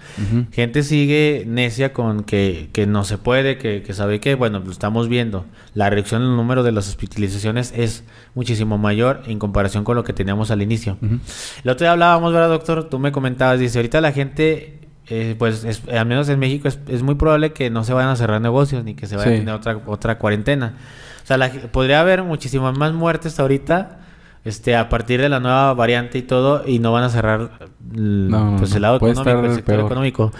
[0.50, 4.70] Gente sigue necia con que, que no se puede, que, que sabe que, bueno, lo
[4.72, 5.46] estamos viendo.
[5.74, 8.02] La reducción en el número de las hospitalizaciones es
[8.34, 10.98] muchísimo mayor en comparación con lo que teníamos al inicio.
[11.00, 12.88] El otro día hablábamos, ¿verdad, doctor?
[12.90, 16.78] Tú me comentabas, dice, ahorita la gente, eh, pues, es- al menos en México, es,
[16.88, 19.34] es muy probable que no se vayan a cerrar negocios ni que se vaya Sí.
[19.36, 20.74] a tener otra, otra cuarentena.
[21.22, 23.98] O sea, la podría haber muchísimas más muertes ahorita,
[24.44, 27.50] este, a partir de la nueva variante y todo, y no van a cerrar
[27.92, 29.86] No, pues, el lado económico, el sector peor.
[29.86, 30.32] económico.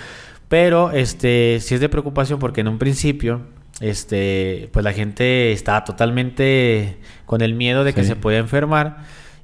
[0.49, 3.43] Pero, este, sí es de preocupación porque en un principio,
[3.81, 8.09] este, pues la gente estaba totalmente con el miedo de que Sí.
[8.09, 8.99] se podía enfermar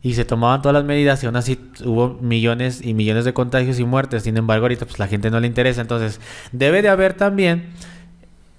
[0.07, 3.81] y se tomaban todas las medidas y aún así hubo millones y millones de contagios
[3.81, 4.23] y muertes.
[4.23, 5.81] Sin embargo, ahorita pues la gente no le interesa.
[5.81, 6.21] Entonces,
[6.53, 7.71] debe de haber también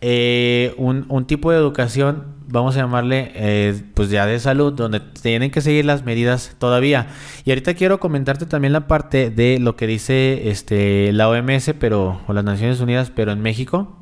[0.01, 4.99] eh, un, un tipo de educación, vamos a llamarle, eh, pues ya de salud, donde
[4.99, 7.07] tienen que seguir las medidas todavía.
[7.45, 12.19] Y ahorita quiero comentarte también la parte de lo que dice este la OMS, pero
[12.27, 13.96] o las Naciones Unidas, pero en México.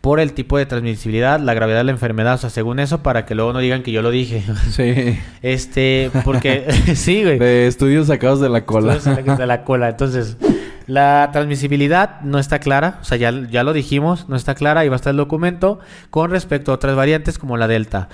[0.00, 3.24] Por el tipo de transmisibilidad, la gravedad de la enfermedad, o sea, según eso, para
[3.24, 4.42] que luego no digan que yo lo dije.
[4.70, 5.18] Sí.
[5.42, 7.38] Este, porque sí, güey.
[7.38, 8.96] De estudios sacados de la cola.
[8.96, 9.88] Estudios de la cola.
[9.88, 10.36] Entonces,
[10.86, 14.88] la transmisibilidad no está clara, o sea, ya, ya lo dijimos, no está clara y
[14.88, 15.78] va a estar el documento
[16.10, 18.08] con respecto a otras variantes como la delta.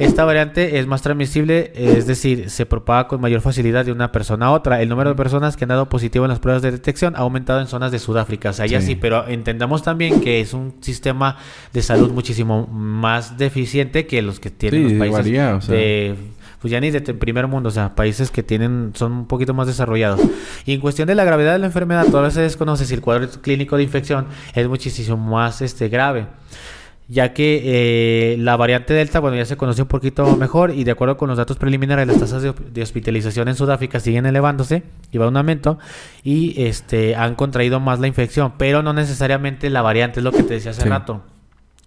[0.00, 4.46] Esta variante es más transmisible, es decir, se propaga con mayor facilidad de una persona
[4.46, 4.80] a otra.
[4.80, 7.60] El número de personas que han dado positivo en las pruebas de detección ha aumentado
[7.60, 8.48] en zonas de Sudáfrica.
[8.48, 11.36] O sea, ya sí, pero entendamos también que es un sistema
[11.74, 15.74] de salud muchísimo más deficiente que los que tienen los países varía, o sea.
[15.74, 16.16] de
[16.60, 19.66] pues ya ni de primer mundo, o sea, países que tienen, son un poquito más
[19.66, 20.20] desarrollados.
[20.66, 23.28] Y en cuestión de la gravedad de la enfermedad, todavía se desconoce si el cuadro
[23.40, 26.26] clínico de infección es muchísimo más este, grave
[27.10, 30.92] ya que eh, la variante Delta, bueno, ya se conoció un poquito mejor y de
[30.92, 35.26] acuerdo con los datos preliminares, las tasas de, hospitalización en Sudáfrica siguen elevándose y va
[35.26, 35.80] un aumento
[36.22, 40.44] y este, han contraído más la infección, pero no necesariamente la variante, es lo que
[40.44, 41.24] te decía hace rato.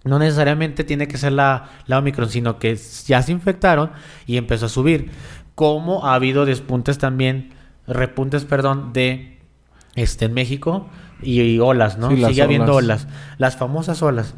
[0.04, 3.92] No necesariamente tiene que ser la, la Omicron, sino que ya se infectaron
[4.26, 5.10] y empezó a subir.
[5.54, 7.54] Como ha habido despuntes también,
[7.86, 9.38] repuntes, perdón, de
[9.94, 10.90] este en México
[11.22, 12.10] y, olas, ¿no?
[12.10, 13.08] Sigue habiendo olas.
[13.38, 14.34] Las famosas olas.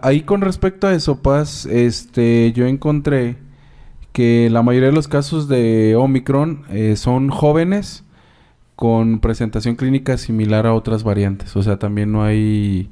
[0.00, 3.36] Ahí con respecto a eso, Paz, este, yo encontré
[4.12, 8.04] que la mayoría de los casos de Omicron eh, son jóvenes
[8.76, 11.54] con presentación clínica similar a otras variantes.
[11.54, 12.88] O sea, también no hay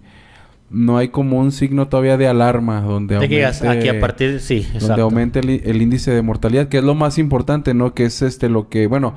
[0.68, 5.02] no hay como un signo todavía de alarma donde aumente, aquí a partir sí, donde
[5.02, 7.94] aumente el, índice de mortalidad, que es lo más importante, ¿no?
[7.94, 9.14] Que es este lo que, bueno,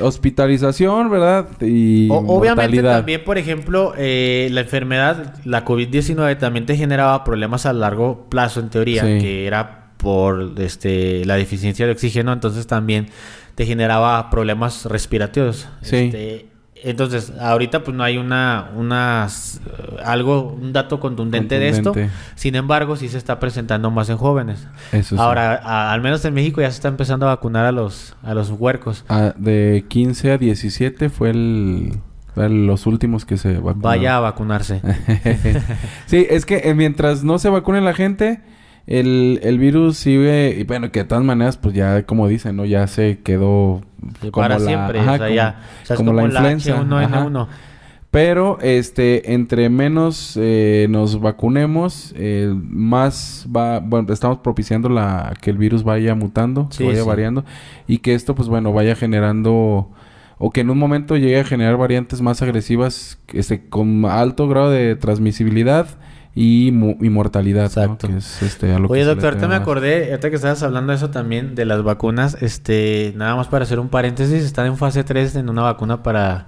[0.00, 1.48] hospitalización, ¿verdad?
[1.60, 7.72] Y obviamente también, por ejemplo, eh, la enfermedad, la COVID-19 también te generaba problemas a
[7.72, 13.08] largo plazo, en teoría, que era por este, la deficiencia de oxígeno, entonces también
[13.54, 15.68] te generaba problemas respiratorios.
[15.82, 15.96] Sí.
[15.96, 19.60] Este, entonces, ahorita pues no hay una, unas,
[20.04, 21.92] algo, un dato contundente, de esto.
[22.34, 24.66] Sin embargo, sí se está presentando más en jóvenes.
[24.92, 28.34] Eso Ahora, al menos en México ya se está empezando a vacunar a los, a
[28.34, 29.04] los huercos.
[29.08, 31.98] Ah, de 15 a 17 fue el,
[32.36, 33.82] los últimos que se vacunaron.
[33.82, 34.80] Vaya a vacunarse.
[36.06, 38.40] sí, es que eh, mientras no se vacune la gente,
[38.88, 42.64] el, el virus sigue, y bueno, que de todas maneras, pues ya como dicen, ¿no?
[42.64, 43.82] Ya se quedó
[44.20, 45.60] como para siempre, o sea, ya,
[45.94, 46.80] como, la influenza.
[46.80, 47.48] H1N1.
[48.10, 55.50] Pero, este, entre menos eh, nos vacunemos, eh, más va, bueno, estamos propiciando la, que
[55.50, 57.44] el virus vaya mutando, vaya variando,
[57.86, 59.90] y que esto, pues bueno, vaya generando,
[60.38, 64.70] o que en un momento llegue a generar variantes más agresivas, este, con alto grado
[64.70, 65.88] de transmisibilidad,
[66.40, 67.64] y, mortalidad.
[67.64, 68.08] Exacto.
[68.08, 71.82] este, Oye, doctor, te me acordé, ahorita que estabas hablando de eso también, de las
[71.82, 76.04] vacunas, este, nada más para hacer un paréntesis, están en fase 3 en una vacuna
[76.04, 76.46] para,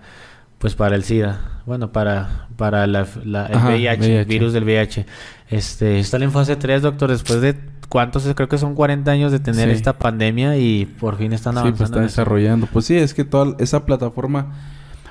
[0.58, 5.06] pues para el SIDA, bueno, para, para la, el VIH, virus del VIH.
[5.48, 7.56] Este, están en fase 3, doctor, después de
[7.88, 11.76] cuántos, creo que son 40 años de tener esta pandemia y por fin están avanzando.
[11.76, 12.68] Sí, pues está desarrollando.
[12.68, 14.52] Pues sí, es que toda esa plataforma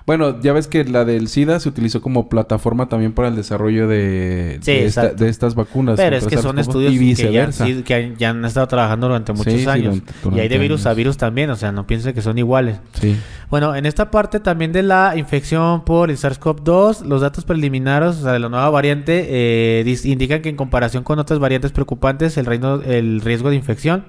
[0.09, 3.87] bueno, ya ves que la del SIDA se utilizó como plataforma también para el desarrollo
[3.87, 5.97] de, de, estas vacunas.
[5.97, 10.01] Pero es que son estudios Que, ya, han estado trabajando durante muchos años.
[10.33, 12.79] y hay de virus a virus también, o sea, no piensen que son iguales.
[12.99, 13.15] Sí.
[13.51, 18.23] Bueno, en esta parte también de la infección por el SARS-CoV-2, los datos preliminares o
[18.23, 22.47] sea, de la nueva variante eh, indican que en comparación con otras variantes preocupantes, el,
[22.47, 24.05] reino, el riesgo de infección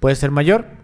[0.00, 0.82] puede ser mayor.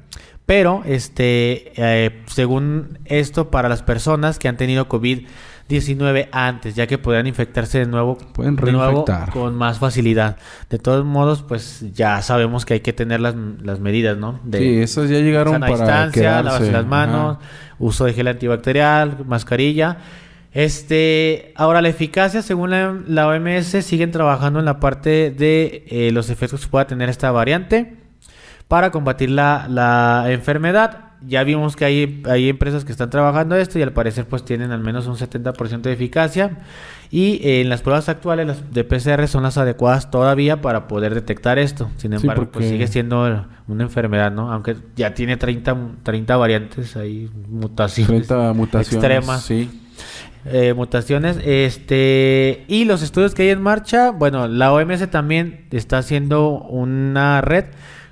[0.51, 6.99] Pero, este, eh, según esto, para las personas que han tenido COVID-19 antes, ya que
[6.99, 10.39] podrían infectarse de nuevo, Pueden de nuevo con más facilidad.
[10.69, 13.37] De todos modos, pues ya sabemos que hay que tener las,
[13.79, 14.41] medidas, ¿no?
[14.43, 17.39] De sí, esas ya llegaron para distancia, lavarse las manos,
[17.79, 19.99] uso de gel antibacterial, mascarilla.
[20.51, 26.29] Este, ahora la eficacia, según la, OMS, siguen trabajando en la parte de eh, los
[26.29, 28.00] efectos que pueda tener esta variante
[28.71, 31.07] para combatir la, enfermedad.
[31.27, 34.71] Ya vimos que hay, hay empresas que están trabajando esto y al parecer pues tienen
[34.71, 36.59] al menos un 70% de eficacia.
[37.11, 41.59] Y en las pruebas actuales las de PCR son las adecuadas todavía para poder detectar
[41.59, 41.91] esto.
[41.97, 44.53] Sin embargo, pues sigue siendo una enfermedad, ¿no?
[44.53, 49.43] Aunque ya tiene 30, 30 variantes ahí, mutaciones, 30 mutaciones extremas.
[49.43, 49.69] Sí.
[50.45, 51.39] Eh, mutaciones.
[51.45, 57.41] Este, y los estudios que hay en marcha, bueno, la OMS también está haciendo una
[57.41, 57.65] red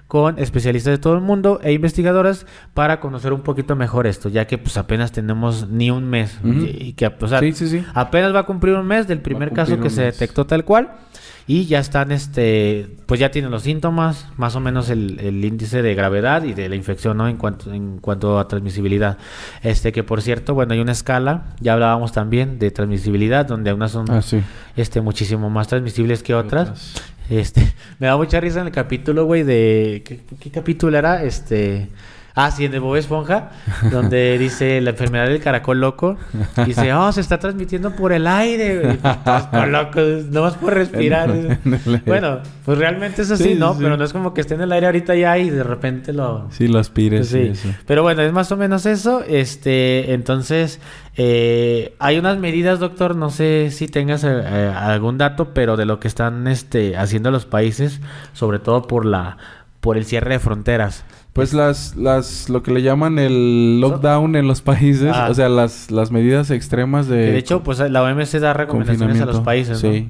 [0.08, 4.46] con especialistas de todo el mundo e investigadoras para conocer un poquito mejor esto, ya
[4.46, 7.04] que pues apenas tenemos ni un mes y que
[7.94, 10.92] apenas va a cumplir un mes del primer caso que se detectó tal cual
[11.46, 15.80] y ya están, este, pues ya tienen los síntomas, más o menos el, el índice
[15.80, 17.26] de gravedad y de la infección, ¿no?
[17.26, 19.16] En cuanto, en cuanto a transmisibilidad.
[19.62, 23.92] Este, que por cierto, bueno, hay una escala, ya hablábamos también de transmisibilidad, donde unas
[23.92, 24.42] son Ah, sí.
[24.76, 26.68] este, muchísimo más transmisibles que otras.
[26.68, 26.94] Otras.
[27.28, 27.62] Este,
[27.98, 30.02] me da mucha risa en el capítulo, güey, de...
[30.04, 31.22] ¿qué, qué capítulo era?
[31.24, 31.88] Este...
[32.40, 33.50] Ah, sí, en de Bob Esponja,
[33.90, 36.16] donde dice la enfermedad del caracol loco.
[36.64, 38.96] Dice, oh, se está transmitiendo por el aire, güey.
[39.24, 41.30] Todos por locos, nomás por respirar.
[41.30, 41.58] El
[42.06, 43.74] bueno, pues realmente es así, Sí, ¿no?
[43.74, 43.80] sí.
[43.82, 46.46] Pero no es como que esté en el aire ahorita ya y de repente lo...
[46.50, 47.26] Sí, lo aspires.
[47.26, 47.40] Sí.
[47.52, 47.70] eso.
[47.86, 49.24] Pero bueno, es más o menos eso.
[49.26, 50.80] Este, entonces,
[51.16, 53.16] eh, hay unas medidas, doctor.
[53.16, 57.32] No sé si tengas eh, eh, algún dato, pero de lo que están este, haciendo
[57.32, 58.00] los países,
[58.32, 59.38] sobre todo por la,
[59.80, 61.04] por el cierre de fronteras.
[61.38, 65.28] Pues las, las, lo que le llaman el lockdown en los países, Ah.
[65.30, 69.20] o sea, las, las medidas extremas de, Que de hecho, pues la OMS da recomendaciones
[69.20, 69.82] a los países.
[69.84, 69.92] ¿no?
[69.92, 70.08] Sí.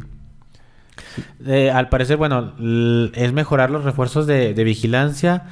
[1.47, 2.55] Eh, al parecer, bueno,
[3.15, 5.45] es mejorar los refuerzos de, de vigilancia,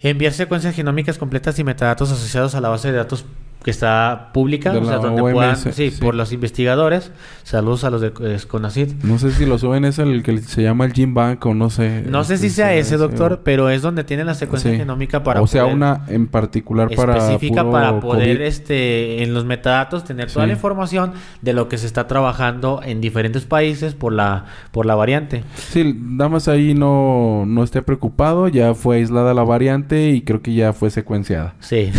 [0.00, 3.24] enviar secuencias genómicas completas y metadatos asociados a la base de datos
[3.62, 6.00] que está pública, o sea, donde OMS, puedan, sí, sí.
[6.00, 7.12] por los investigadores.
[7.44, 8.96] Saludos a los de eh.
[9.04, 11.70] No sé si lo suben, es el que se llama el Gene Bank o no
[11.70, 12.04] sé.
[12.08, 14.76] No sé si Este, sea ese, doctor, pero es donde tienen la secuencia sí.
[14.76, 18.46] genómica para O sea, poder- una en particular para específica puro para poder COVID.
[18.46, 23.00] este en los metadatos tener toda la información de lo que se está trabajando en
[23.00, 25.44] diferentes países por la por la variante.
[25.54, 30.42] Sí, nada más ahí no, no esté preocupado, ya fue aislada la variante y creo
[30.42, 31.54] que ya fue secuenciada.
[31.60, 31.90] Sí.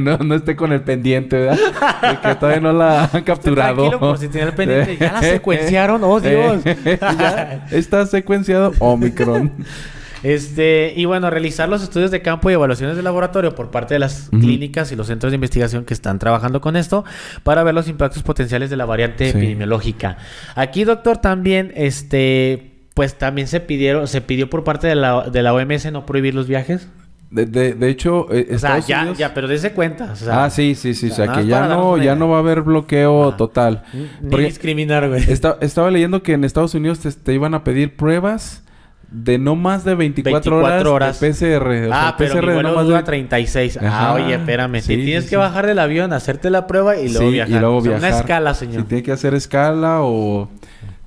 [0.00, 1.58] No, no esté con el pendiente, ¿verdad?
[2.02, 3.76] De que todavía no la han capturado.
[3.76, 4.96] Tranquilo, por si tiene el pendiente.
[4.98, 6.62] Ya la secuenciaron, oh Dios.
[6.84, 9.52] Ya está secuenciado Omicron.
[10.22, 13.98] Este, y bueno, realizar los estudios de campo y evaluaciones de laboratorio por parte de
[13.98, 17.04] las clínicas y los centros de investigación que están trabajando con esto
[17.42, 19.36] para ver los impactos potenciales de la variante Sí.
[19.36, 20.18] epidemiológica.
[20.54, 25.42] Aquí, doctor, también, este, pues también se pidieron, se pidió por parte de la, de
[25.42, 26.86] la OMS no prohibir los viajes.
[27.32, 30.10] De, de, de hecho, eh, O sea, Estados ya, Unidos- ya, pero dése cuenta.
[30.12, 31.10] o sea, ah, sí, sí, sí.
[31.10, 32.14] O sea, que ya no, ya idea.
[32.14, 33.36] no va a haber bloqueo Ah.
[33.38, 33.84] total.
[34.20, 35.24] Ni Porque discriminar, güey.
[35.30, 38.62] esta- estaba leyendo que en Estados Unidos te, te iban a pedir pruebas
[39.10, 41.20] de no más de 24, 24 horas, horas.
[41.20, 41.84] de PCR.
[41.86, 43.78] O sea, Ah, pero PCR mi de vuelo no más dura de 36.
[43.80, 44.12] Ah, Ajá.
[44.14, 44.80] oye, espérame.
[44.80, 45.40] Sí, te tienes sí, que sí.
[45.40, 47.56] bajar del avión, hacerte la prueba y luego viajar.
[47.56, 48.10] y luego O sea, viajar.
[48.10, 48.82] Una escala, señor.
[48.82, 50.48] Si tiene que hacer escala o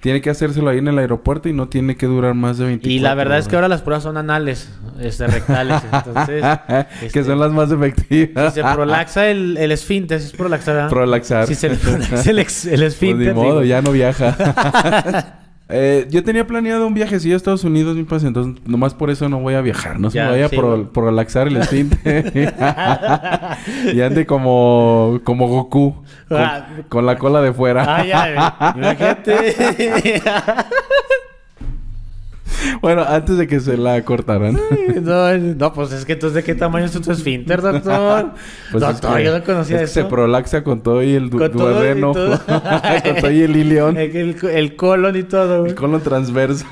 [0.05, 2.95] tiene que hacérselo ahí en el aeropuerto y no tiene que durar más de 24
[2.95, 5.81] Y la verdad es que ahora las pruebas son anales, este, rectales.
[5.91, 6.43] Entonces,
[6.99, 8.53] que este, son las más efectivas.
[8.53, 10.91] si se prolaxa el, el esfínter, si es prolaxar.
[10.91, 11.47] Prolaxar.
[11.47, 13.29] Si se prolaxa el, el Pues esfínter.
[13.29, 13.63] ni modo, digo.
[13.63, 15.39] ya no viaja.
[15.67, 19.27] Eh, yo tenía planeado un viajecillo a Estados Unidos, mi pas, entonces nomás por eso
[19.29, 19.99] no voy a viajar.
[19.99, 20.83] No se me vaya sí, pro- güey.
[20.85, 22.31] prolaxar el esfínter.
[23.93, 26.03] y ande como, como Goku.
[26.29, 26.67] Con, Ah.
[26.89, 27.83] con la cola de fuera.
[27.97, 28.83] Ah, ya, güey.
[28.85, 30.21] imagínate.
[32.81, 34.57] bueno, antes de que se la cortaran.
[35.01, 38.31] no, no, pues es que entonces, ¿de qué tamaño es tu esfínter, doctor?
[38.71, 39.93] Pues es doctor, que- yo no conocía es que eso.
[40.01, 42.13] se prolaxa con todo y el du- Con todo duodeno.
[42.13, 43.97] con todo y el ilión.
[43.97, 45.71] El, el, el colon y todo, güey.
[45.71, 46.65] El colon transverso.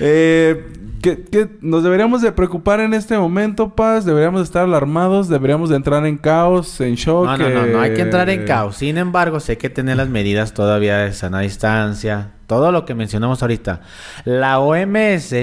[0.00, 0.64] eh,
[1.02, 4.04] ¿qué, qué nos deberíamos de preocupar en este momento, Paz?
[4.04, 5.28] ¿Deberíamos de estar alarmados?
[5.28, 7.26] ¿Deberíamos de entrar en caos, en shock?
[7.26, 8.76] No, no, no, no hay que entrar en eh, caos.
[8.76, 13.42] Sin embargo, sé que tener las medidas todavía de sana distancia, todo lo que mencionamos
[13.42, 13.80] ahorita.
[14.24, 15.34] La OMS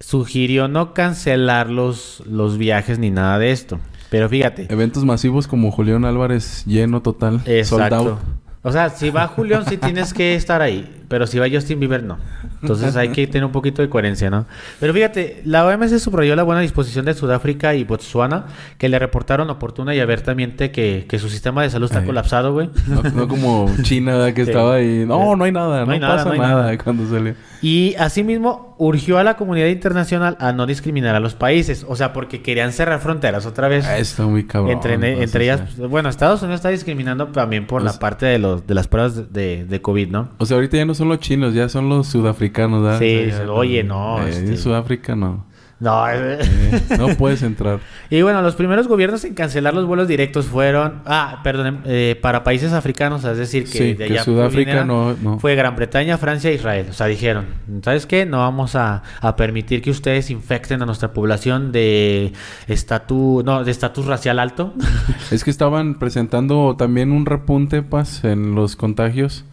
[0.00, 3.78] sugirió no cancelar los, los viajes ni nada de esto.
[4.10, 4.66] Pero fíjate.
[4.70, 7.40] Eventos masivos como Julián Álvarez lleno total.
[7.40, 7.96] Sold Exacto.
[7.96, 8.18] out.
[8.62, 10.95] O sea, si va Julián, sí tienes que estar ahí.
[11.08, 12.18] Pero si va Justin Bieber, no.
[12.62, 14.46] Entonces hay que tener un poquito de coherencia, ¿no?
[14.80, 18.46] Pero fíjate, la OMS subrayó la buena disposición de Sudáfrica y Botsuana,
[18.78, 22.06] que le reportaron oportuna y abiertamente que, que su sistema de salud está Ay.
[22.06, 22.70] colapsado, güey.
[22.88, 24.50] No, no como China que Sí.
[24.50, 25.04] estaba ahí.
[25.06, 25.80] No, no hay nada.
[25.80, 26.78] No No, hay nada, pasa no hay nada, nada.
[26.78, 27.34] cuando salió.
[27.62, 31.84] Y asimismo urgió a la comunidad internacional a no discriminar a los países.
[31.88, 33.86] O sea, porque querían cerrar fronteras otra vez.
[33.86, 34.72] Ah, Está muy cabrón.
[34.72, 38.66] entre entre ellas, bueno, Estados Unidos está discriminando también por O la parte de los
[38.66, 40.28] de las pruebas de, de COVID, ¿no?
[40.38, 42.98] O sea, ahorita ya no son los chinos, ya son los sudafricanos, ¿verdad?
[42.98, 45.46] Sí, O sea, ya- oye, no, Eh, este- En Sudáfrica no.
[45.78, 46.38] No, eh.
[46.40, 47.80] Eh, no puedes entrar.
[48.08, 52.42] Y bueno, los primeros gobiernos en cancelar los vuelos directos fueron, ah, perdón, eh, para
[52.44, 55.38] países africanos, es decir, que Sí, de que allá Sudáfrica no- no.
[55.38, 56.86] fue Gran Bretaña, Francia e Israel.
[56.88, 57.44] O sea, dijeron,
[57.82, 58.24] ¿sabes qué?
[58.24, 62.32] No vamos a, a permitir que ustedes infecten a nuestra población de
[62.68, 64.72] estatus, no, de estatus racial alto.
[65.30, 69.44] Es que estaban presentando también un repunte, Paz, en los contagios.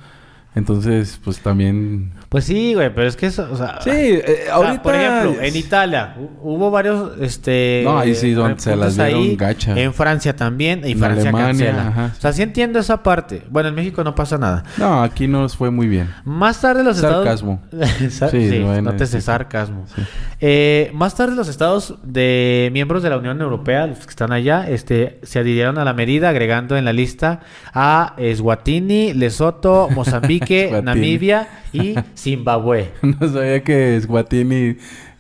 [0.56, 2.12] Entonces, pues también...
[2.34, 3.80] Pues sí, güey, pero es que eso, o sea...
[3.84, 4.82] Sí, eh, o sea, ahorita...
[4.82, 7.84] por ejemplo, en Italia hu- hubo varios, este...
[7.86, 9.80] No, ahí sí, donde se las dieron gacha.
[9.80, 11.88] En Francia también, y En Francia Alemania, cancela.
[11.90, 12.12] ajá.
[12.18, 13.44] O sea, sí entiendo esa parte.
[13.52, 14.64] Bueno, en México no pasa nada.
[14.78, 16.10] No, aquí nos fue muy bien.
[16.26, 17.62] Más tarde los Sarcasmo.
[17.72, 18.12] estados...
[18.14, 19.22] Sa- Sí, sí, a nótese decir.
[19.22, 19.86] sarcasmo.
[19.96, 20.02] Sí.
[20.42, 24.68] Eh, más tarde los estados de miembros de la Unión Europea, los que están allá,
[24.68, 27.42] este, se adhirieron a la medida agregando en la lista
[27.76, 30.82] a Eswatini, Lesoto, Mozambique.
[30.84, 32.92] Namibia y Zimbabue.
[33.02, 34.78] No sabía que Esguatini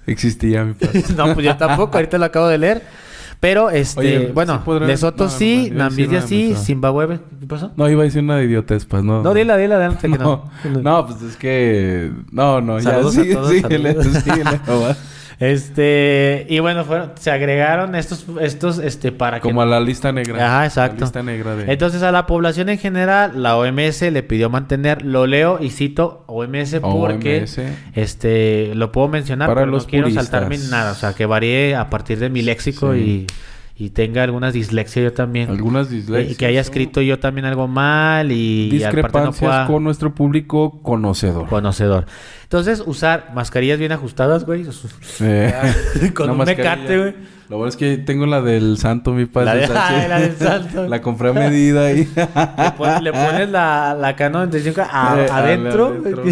[0.07, 0.73] existía, mi
[1.17, 2.81] no, pues yo tampoco, ahorita lo acabo de leer.
[3.39, 6.55] Pero, este, Oye, bueno, ¿sí podrán- Lesoto no, sí, no, a Namibia sí.
[6.55, 7.71] Zimbabue, ¿qué pasó?
[7.75, 9.21] No, iba a decir una idiotez, pues, no.
[9.21, 10.49] No, dile, dile, adelante que No,
[10.81, 11.05] no.
[11.05, 12.09] pues es que...
[12.31, 13.93] No, no, Saludos ya, a sigue, todos, síguele,
[14.65, 14.97] saludos.
[15.39, 20.11] Este, y bueno, fueron, se agregaron estos, estos, este, para que Como a la lista
[20.11, 20.45] negra.
[20.45, 20.99] Ajá, exacto.
[21.01, 21.71] La lista negra de...
[21.71, 26.23] Entonces a la población en general, la OMS le pidió mantener, lo leo y cito
[26.27, 27.61] OMS porque OMS.
[27.95, 30.27] este lo puedo mencionar, Para pero los no quiero puristas.
[30.27, 33.27] saltarme nada, o sea, que varíe a partir de mi léxico Sí.
[33.77, 35.49] y, y tenga algunas dislexia yo también.
[35.49, 36.31] Algunas Y- dislexias.
[36.33, 39.83] Y que haya escrito yo también algo mal y, y aparte no Discrepancias pueda con
[39.83, 41.47] nuestro público conocedor.
[41.47, 42.05] conocedor.
[42.53, 44.63] Entonces, usar mascarillas bien ajustadas, güey.
[45.21, 45.53] Eh,
[46.13, 46.75] Con un mascarilla.
[46.75, 47.33] mecate, güey.
[47.49, 49.67] Lo bueno es que tengo la del santo, mi padre.
[49.67, 50.87] La de- la del santo.
[50.87, 52.07] la compré a medida ahí.
[52.15, 55.87] Le, pon- le pones la, la Canon 95 a- Eh, adentro.
[55.87, 56.23] adentro,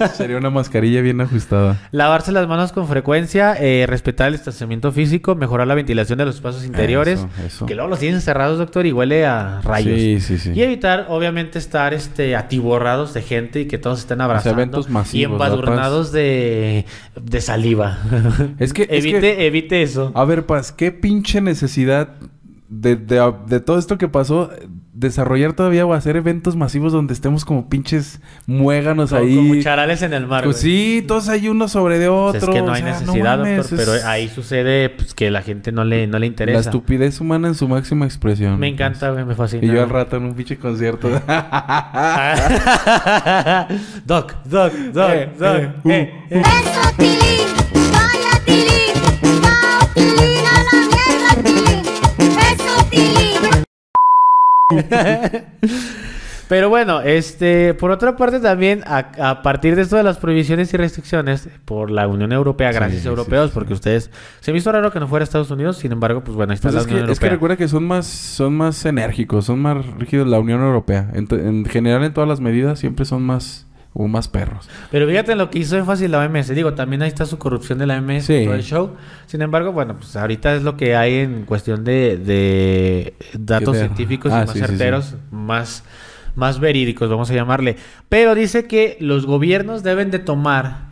[0.00, 0.08] ya.
[0.08, 1.76] Sería una mascarilla bien ajustada.
[1.92, 6.36] Lavarse las manos con frecuencia, eh, respetar el distanciamiento físico, mejorar la ventilación de los
[6.36, 7.18] espacios interiores.
[7.20, 7.66] Eso, eso.
[7.66, 9.96] Que luego los tienen cerrados, doctor, y huele a rayos.
[10.00, 10.52] Sí, sí, sí.
[10.54, 14.58] Y evitar, obviamente, estar este, atiborrados de gente y que todos estén abrazando.
[14.60, 16.84] eventos masivos, Y embadurnados de,
[17.20, 17.98] de saliva.
[18.58, 20.12] Es que- es evite, que- evite eso.
[20.14, 22.08] A ver, Paz, ¿qué pinche necesidad
[22.68, 24.50] de, de- de todo esto que pasó
[25.00, 29.34] desarrollar todavía o hacer eventos masivos donde estemos como pinches muéganos ahí?
[29.34, 30.44] Como charales en el mar.
[30.44, 30.72] Pues güey.
[31.00, 32.50] sí, todos hay uno sobre de Pues otro.
[32.52, 35.42] es que no o hay sea, necesidad, mames, doctor, pero ahí sucede pues, que la
[35.42, 36.60] gente no le, no le La interesa.
[36.60, 38.58] estupidez humana en su máxima expresión.
[38.60, 39.64] Me encanta, güey, me fascina.
[39.64, 41.08] Y yo al rato en un pinche concierto.
[44.04, 45.56] doc, doc, doc, Eh, doc.
[45.56, 46.42] eh, uh, eh, eh.
[46.42, 47.48] Eso tilín,
[47.92, 48.94] vaya tilín,
[49.42, 50.39] chao tilín,
[56.48, 60.74] Pero bueno, este, por otra parte también, a, a partir de esto de las prohibiciones
[60.74, 63.54] y restricciones por la Unión Europea, gracias Sí, europeos, sí, sí.
[63.54, 64.10] porque ustedes,
[64.40, 66.70] se me hizo raro que no fuera Estados Unidos, sin embargo, pues bueno, ahí está
[66.70, 67.30] Pues la es, que, es que Europea.
[67.30, 71.08] recuerda que son más, son más enérgicos, son más rígidos la Unión Europea.
[71.14, 74.68] En general, en todas las medidas, siempre son más, o más perros.
[74.90, 76.48] Pero fíjate en lo que hizo énfasis la OMS.
[76.54, 78.44] Digo, también ahí está su corrupción de la OMS Sí.
[78.44, 78.90] todo el show.
[79.26, 84.32] Sin embargo, bueno, pues ahorita es lo que hay en cuestión de, de datos científicos
[84.32, 84.68] Ah, y más sí, sí, sí.
[84.70, 85.82] certeros, más,
[86.36, 87.76] más verídicos, vamos a llamarle.
[88.08, 90.89] Pero dice que los gobiernos deben de tomar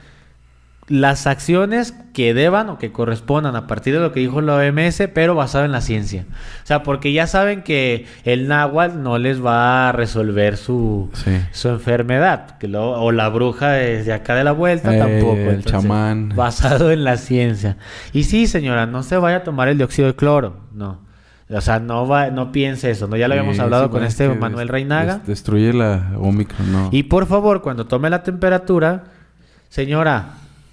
[0.89, 5.03] las acciones que deban o que correspondan a partir de lo que dijo la OMS,
[5.13, 6.25] pero basado en la ciencia.
[6.65, 11.31] O sea, porque ya saben que el náhuatl no les va a resolver su, Sí.
[11.53, 12.57] su enfermedad.
[12.59, 15.37] Que lo- o la bruja desde acá de la vuelta Eh, tampoco.
[15.37, 16.33] el chamán.
[16.35, 17.77] Basado en la ciencia.
[18.15, 20.57] Y sí, señora, no se vaya a tomar el dióxido de cloro.
[20.73, 21.07] No.
[21.51, 23.09] O sea, no va, no piense eso.
[23.09, 23.17] ¿no?
[23.17, 25.19] Ya lo habíamos Sí, hablado con este Manuel Reinaga.
[25.19, 26.89] des- destruye la Omicron, no.
[26.93, 29.05] Y por favor, cuando tome la temperatura,
[29.69, 30.31] señora,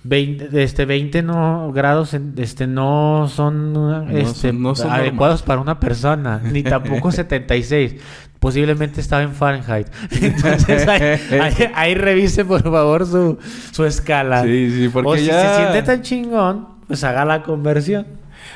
[0.08, 5.80] 20, este 20 no, grados este, no son, este, son- no son adecuados para una
[5.80, 7.96] persona, ni tampoco 76.
[8.40, 9.88] Posiblemente estaba en Fahrenheit.
[10.22, 11.02] Entonces ahí,
[11.42, 13.40] ahí- ahí revise por favor su,
[13.72, 14.44] su escala.
[14.44, 18.06] Sí, sí, porque o si ya- se siente tan chingón, pues haga la conversión.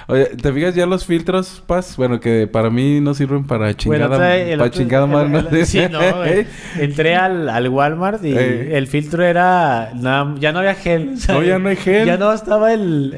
[0.10, 1.96] Oye, ¿te fijas ya los filtros, Paz?
[1.96, 5.66] Bueno, que para mí no sirven para chingada, Bueno, trae para otro- chingada el- el-
[5.68, 6.48] Sí, no, güey.
[6.80, 8.76] Entré al, al Walmart y Eh.
[8.76, 9.92] el filtro era...
[9.94, 11.14] nada- ya no había gel.
[11.28, 12.08] No, ya no hay gel.
[12.08, 13.18] Ya no estaba el...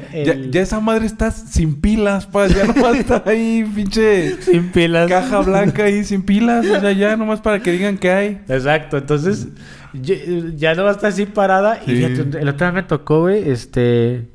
[0.50, 2.54] Ya, esa madre está sin pilas, Paz.
[2.54, 5.08] Ya nomás está ahí, pinche sin pilas.
[5.08, 6.66] caja blanca ahí sin pilas.
[6.66, 8.40] O sea, ya nomás para que digan que hay.
[8.48, 9.48] Exacto, entonces
[9.94, 10.14] yo-
[10.56, 11.80] ya no va a estar así parada.
[11.86, 11.96] Y Sí.
[12.06, 14.28] fíjate, el otro día me tocó, güey, este...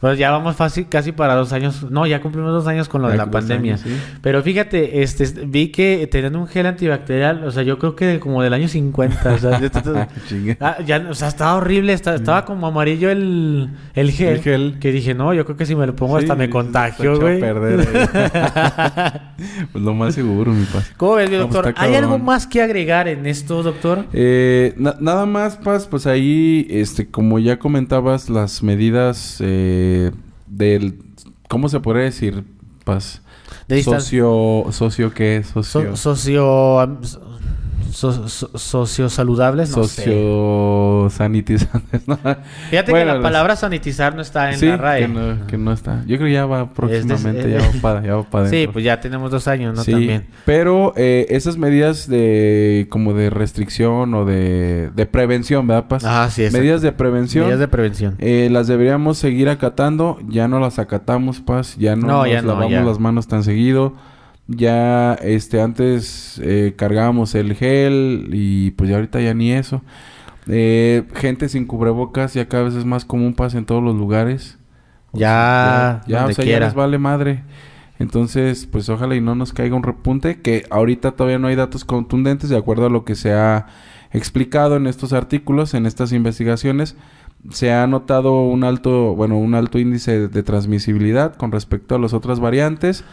[0.00, 1.90] Pues ya vamos fácil, casi para dos años.
[1.90, 3.74] No, ya cumplimos dos años con lo de la pandemia.
[3.74, 3.94] años, sí.
[4.22, 8.42] Pero fíjate, este, vi que tenían un gel antibacterial, o sea, yo creo que como
[8.42, 9.34] del año 50.
[9.34, 9.60] O sea.
[10.60, 14.28] Ah, ya, o sea, estaba horrible, esta- estaba como amarillo el, el gel.
[14.36, 14.76] El gel.
[14.80, 17.40] Que dije, no, yo creo que si me lo pongo hasta me contagio, güey.
[19.72, 20.92] pues lo más seguro, mi Paz.
[20.96, 21.74] ¿Cómo ves, doctor?
[21.76, 24.06] ¿Hay algo más que agregar en esto, doctor?
[24.12, 29.89] Eh, na- nada más, Paz, pues ahí, este, como ya comentabas, las medidas eh,
[30.46, 30.98] del,
[31.48, 32.44] ¿cómo se podría decir,
[32.84, 33.22] Paz?
[33.68, 35.96] De socio, socio qué, socio.
[35.96, 36.98] So- socio...
[37.90, 40.04] so- so- so- sociosaludables, no sé.
[40.04, 42.06] Sociosanitizantes.
[42.08, 42.18] ¿no?
[42.70, 45.02] Fíjate Bueno, que la palabra sanitizar no está en sí, la RAE.
[45.02, 46.00] que no, que no está.
[46.06, 48.84] Yo creo que ya va próximamente, de- ya va para, ya va para Sí, pues
[48.84, 49.82] ya tenemos dos años, ¿no?
[49.82, 50.26] Sí, También.
[50.44, 56.04] pero eh, esas medidas de como de restricción o de, de prevención, ¿verdad, Paz?
[56.04, 56.58] Ah, sí, exacto.
[56.58, 57.44] Medidas de prevención.
[57.44, 58.14] Medidas de prevención.
[58.18, 60.18] eh, las deberíamos seguir acatando.
[60.28, 61.76] Ya no las acatamos, Paz.
[61.76, 62.82] Ya no, No, nos ya lavamos ya.
[62.82, 63.94] las manos tan seguido.
[64.52, 69.82] Ya, este, antes eh, cargábamos el gel y pues ya ahorita ya ni eso.
[70.48, 74.58] Eh, gente sin cubrebocas ya cada vez es más común, Paz, en todos los lugares.
[75.12, 76.58] O Ya, sea, ya, o sea, quiera.
[76.60, 77.44] ya les vale madre.
[77.98, 81.84] Entonces, pues ojalá y no nos caiga un repunte, que ahorita todavía no hay datos
[81.84, 83.66] contundentes de acuerdo a lo que se ha
[84.12, 86.96] explicado en estos artículos, en estas investigaciones.
[87.50, 91.98] Se ha notado un alto, bueno, un alto índice de, de transmisibilidad con respecto a
[91.98, 93.04] las otras variantes.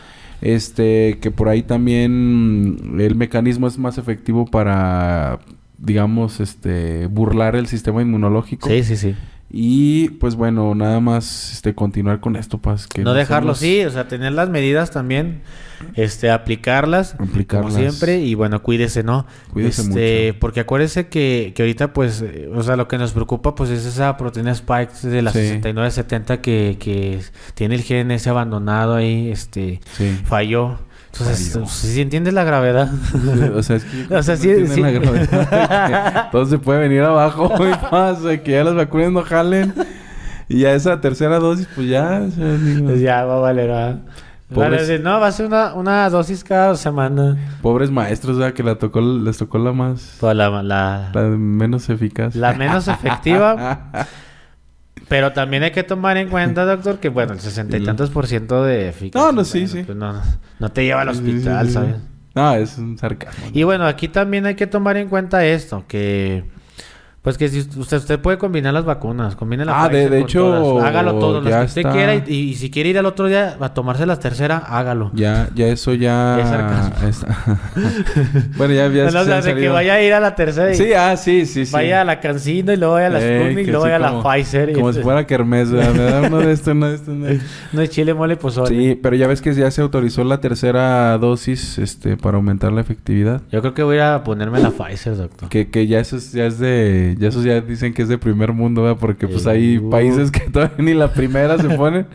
[0.42, 5.40] Este, que por ahí también el mecanismo es más efectivo para,
[5.78, 8.70] digamos, este, burlar el sistema inmunológico.
[8.70, 9.16] Sí, sí, sí.
[9.50, 13.90] Y pues bueno, nada más este continuar con esto, pues que no dejarlo así, o
[13.90, 15.42] sea, tener las medidas también,
[15.94, 17.74] este, aplicarlas, Aplicarlas.
[17.74, 19.26] como siempre, y bueno, cuídese, ¿no?
[19.54, 20.40] Cuídese este, mucho.
[20.42, 24.18] Porque acuérdese que, que ahorita, pues, o sea, lo que nos preocupa, pues, es esa
[24.18, 25.40] proteína spike de la Sí.
[25.40, 27.22] 6970 que, que
[27.54, 30.20] tiene el gen ese abandonado ahí, este, Sí.
[30.26, 30.80] falló.
[31.20, 31.66] Entonces, Falló.
[31.68, 32.90] si entiendes la gravedad.
[33.56, 34.82] o sea, es que O sea, sí- sí.
[34.82, 39.74] la gravedad se puede venir abajo y pasa que ya las vacunas no jalen
[40.50, 44.00] y ya esa tercera dosis pues ya, o sea, Pues ya va a valer, ¿verdad?
[44.54, 47.36] Pobres- decir, no, va a ser una, una dosis cada semana.
[47.62, 48.54] pobres maestros, ¿verdad?
[48.54, 52.34] que la tocó les tocó la más Pues la, la, la menos eficaz.
[52.36, 53.82] la menos efectiva.
[55.08, 58.28] Pero también hay que tomar en cuenta, doctor, que bueno, el sesenta y tantos por
[58.28, 59.28] ciento de eficacia.
[59.28, 59.84] No, no, sí, bueno, sí.
[59.84, 60.22] pues no,
[60.60, 61.70] no te lleva al hospital.
[61.70, 61.96] ¿sabes?
[62.36, 63.48] No, es un sarcasmo.
[63.54, 66.44] Y bueno, aquí también hay que tomar en cuenta esto, que
[67.28, 70.18] pues que si usted, usted puede combinar las vacunas, combine la Ah, de- Pfizer de
[70.20, 70.86] con hecho, todas.
[70.86, 71.92] hágalo todo, las ya que usted está.
[71.92, 75.12] quiera y, y si quiere ir al otro día a tomarse la tercera, hágalo.
[75.14, 76.40] Ya, ya eso ya...
[76.40, 76.48] Es
[77.18, 77.58] sarcasmo.
[78.58, 80.22] bueno, ya, ya No, se o sea, han de que salido- vaya a ir a
[80.22, 81.74] la tercera y Sí, ah, sí, sí, sí.
[81.74, 83.92] vaya a la Cancino y luego vaya a la Eh, Sputnik y que luego sí,
[83.92, 84.70] vaya a la Pfizer.
[84.70, 85.94] y Como si entonces- fuera kermés, ¿verdad?
[85.94, 87.40] Me da uno de esto, uno de esto, uno de.
[87.74, 88.70] No es chile, mole, pozole.
[88.70, 92.80] Sí, pero ya ves que ya se autorizó la tercera dosis este, para aumentar la
[92.80, 93.42] efectividad.
[93.52, 95.50] Yo creo que voy a ponerme la Pfizer, doctor.
[95.50, 97.17] Que, que ya eso es, ya es de...
[97.18, 98.98] Ya esos ya dicen que es de primer mundo, ¿verdad?
[99.00, 99.90] Porque pues hay Uh.
[99.90, 102.06] países que todavía ni la primera se ponen.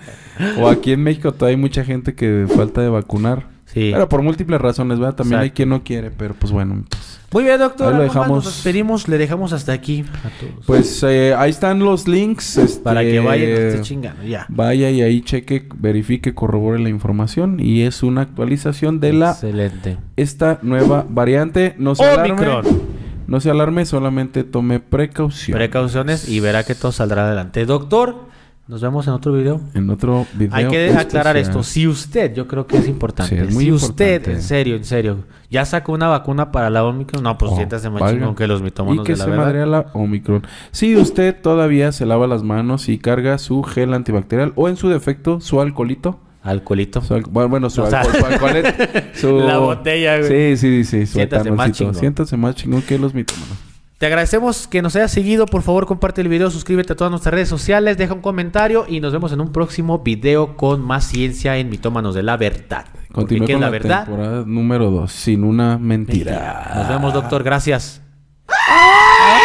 [0.60, 3.50] o aquí en México todavía hay mucha gente que falta de vacunar.
[3.66, 3.88] Sí.
[3.92, 5.14] Pero por múltiples razones, ¿verdad?
[5.14, 6.84] También hay quien no quiere, pero pues bueno.
[6.90, 7.88] pues- Muy bien, doctor.
[7.90, 8.44] Ahí lo dejamos.
[8.44, 10.66] Nos despedimos, le dejamos hasta aquí a todos.
[10.66, 12.58] Pues eh, ahí están los links.
[12.58, 14.44] este, Para que vaya y nos esté chingando, ya.
[14.50, 17.60] Vaya y ahí cheque, verifique, corrobore la información.
[17.60, 19.96] Y es una actualización de la Excelente.
[20.16, 21.74] esta nueva variante.
[21.78, 22.91] No se alarme.
[23.26, 25.56] No se alarme, solamente tome precaución.
[25.56, 27.64] Precauciones y verá que todo saldrá adelante.
[27.66, 28.16] Doctor,
[28.68, 29.60] nos vemos en otro video.
[29.74, 30.54] en otro video.
[30.54, 31.06] Hay que especial.
[31.06, 31.62] aclarar esto.
[31.62, 33.36] Si usted, yo creo que es importante.
[33.36, 35.18] Sí, es muy si usted, en serio, en serio,
[35.50, 38.18] ya sacó una vacuna para la Omicron, no, pues Oh, siéntase más valga.
[38.18, 39.44] chingón que los Y mitómanos que de la se verdad.
[39.44, 40.46] madrea la Omicron.
[40.70, 44.88] Si usted todavía se lava las manos y carga su gel antibacterial o en su
[44.88, 46.18] defecto su alcoholito.
[46.42, 47.00] Alcoholito.
[47.02, 50.56] Su al- bueno, bueno, su O sea, alcohol, su alcoholet, su- La botella, güey.
[50.56, 51.94] Sí, sí, sí, su Siéntase más chingón.
[51.94, 53.56] Siéntase más chingón que los mitómanos.
[53.98, 55.46] Te agradecemos que nos hayas seguido.
[55.46, 58.98] Por favor, comparte el video, suscríbete a todas nuestras redes sociales, deja un comentario y
[58.98, 62.86] nos vemos en un próximo video con más ciencia en Mitómanos de la Verdad.
[63.12, 64.04] Continúe ¿qué con es la, la verdad?
[64.06, 66.72] temporada número 2, sin una mentira.
[66.74, 67.44] Nos vemos, doctor.
[67.44, 68.02] Gracias.
[68.48, 69.38] ¡Ah!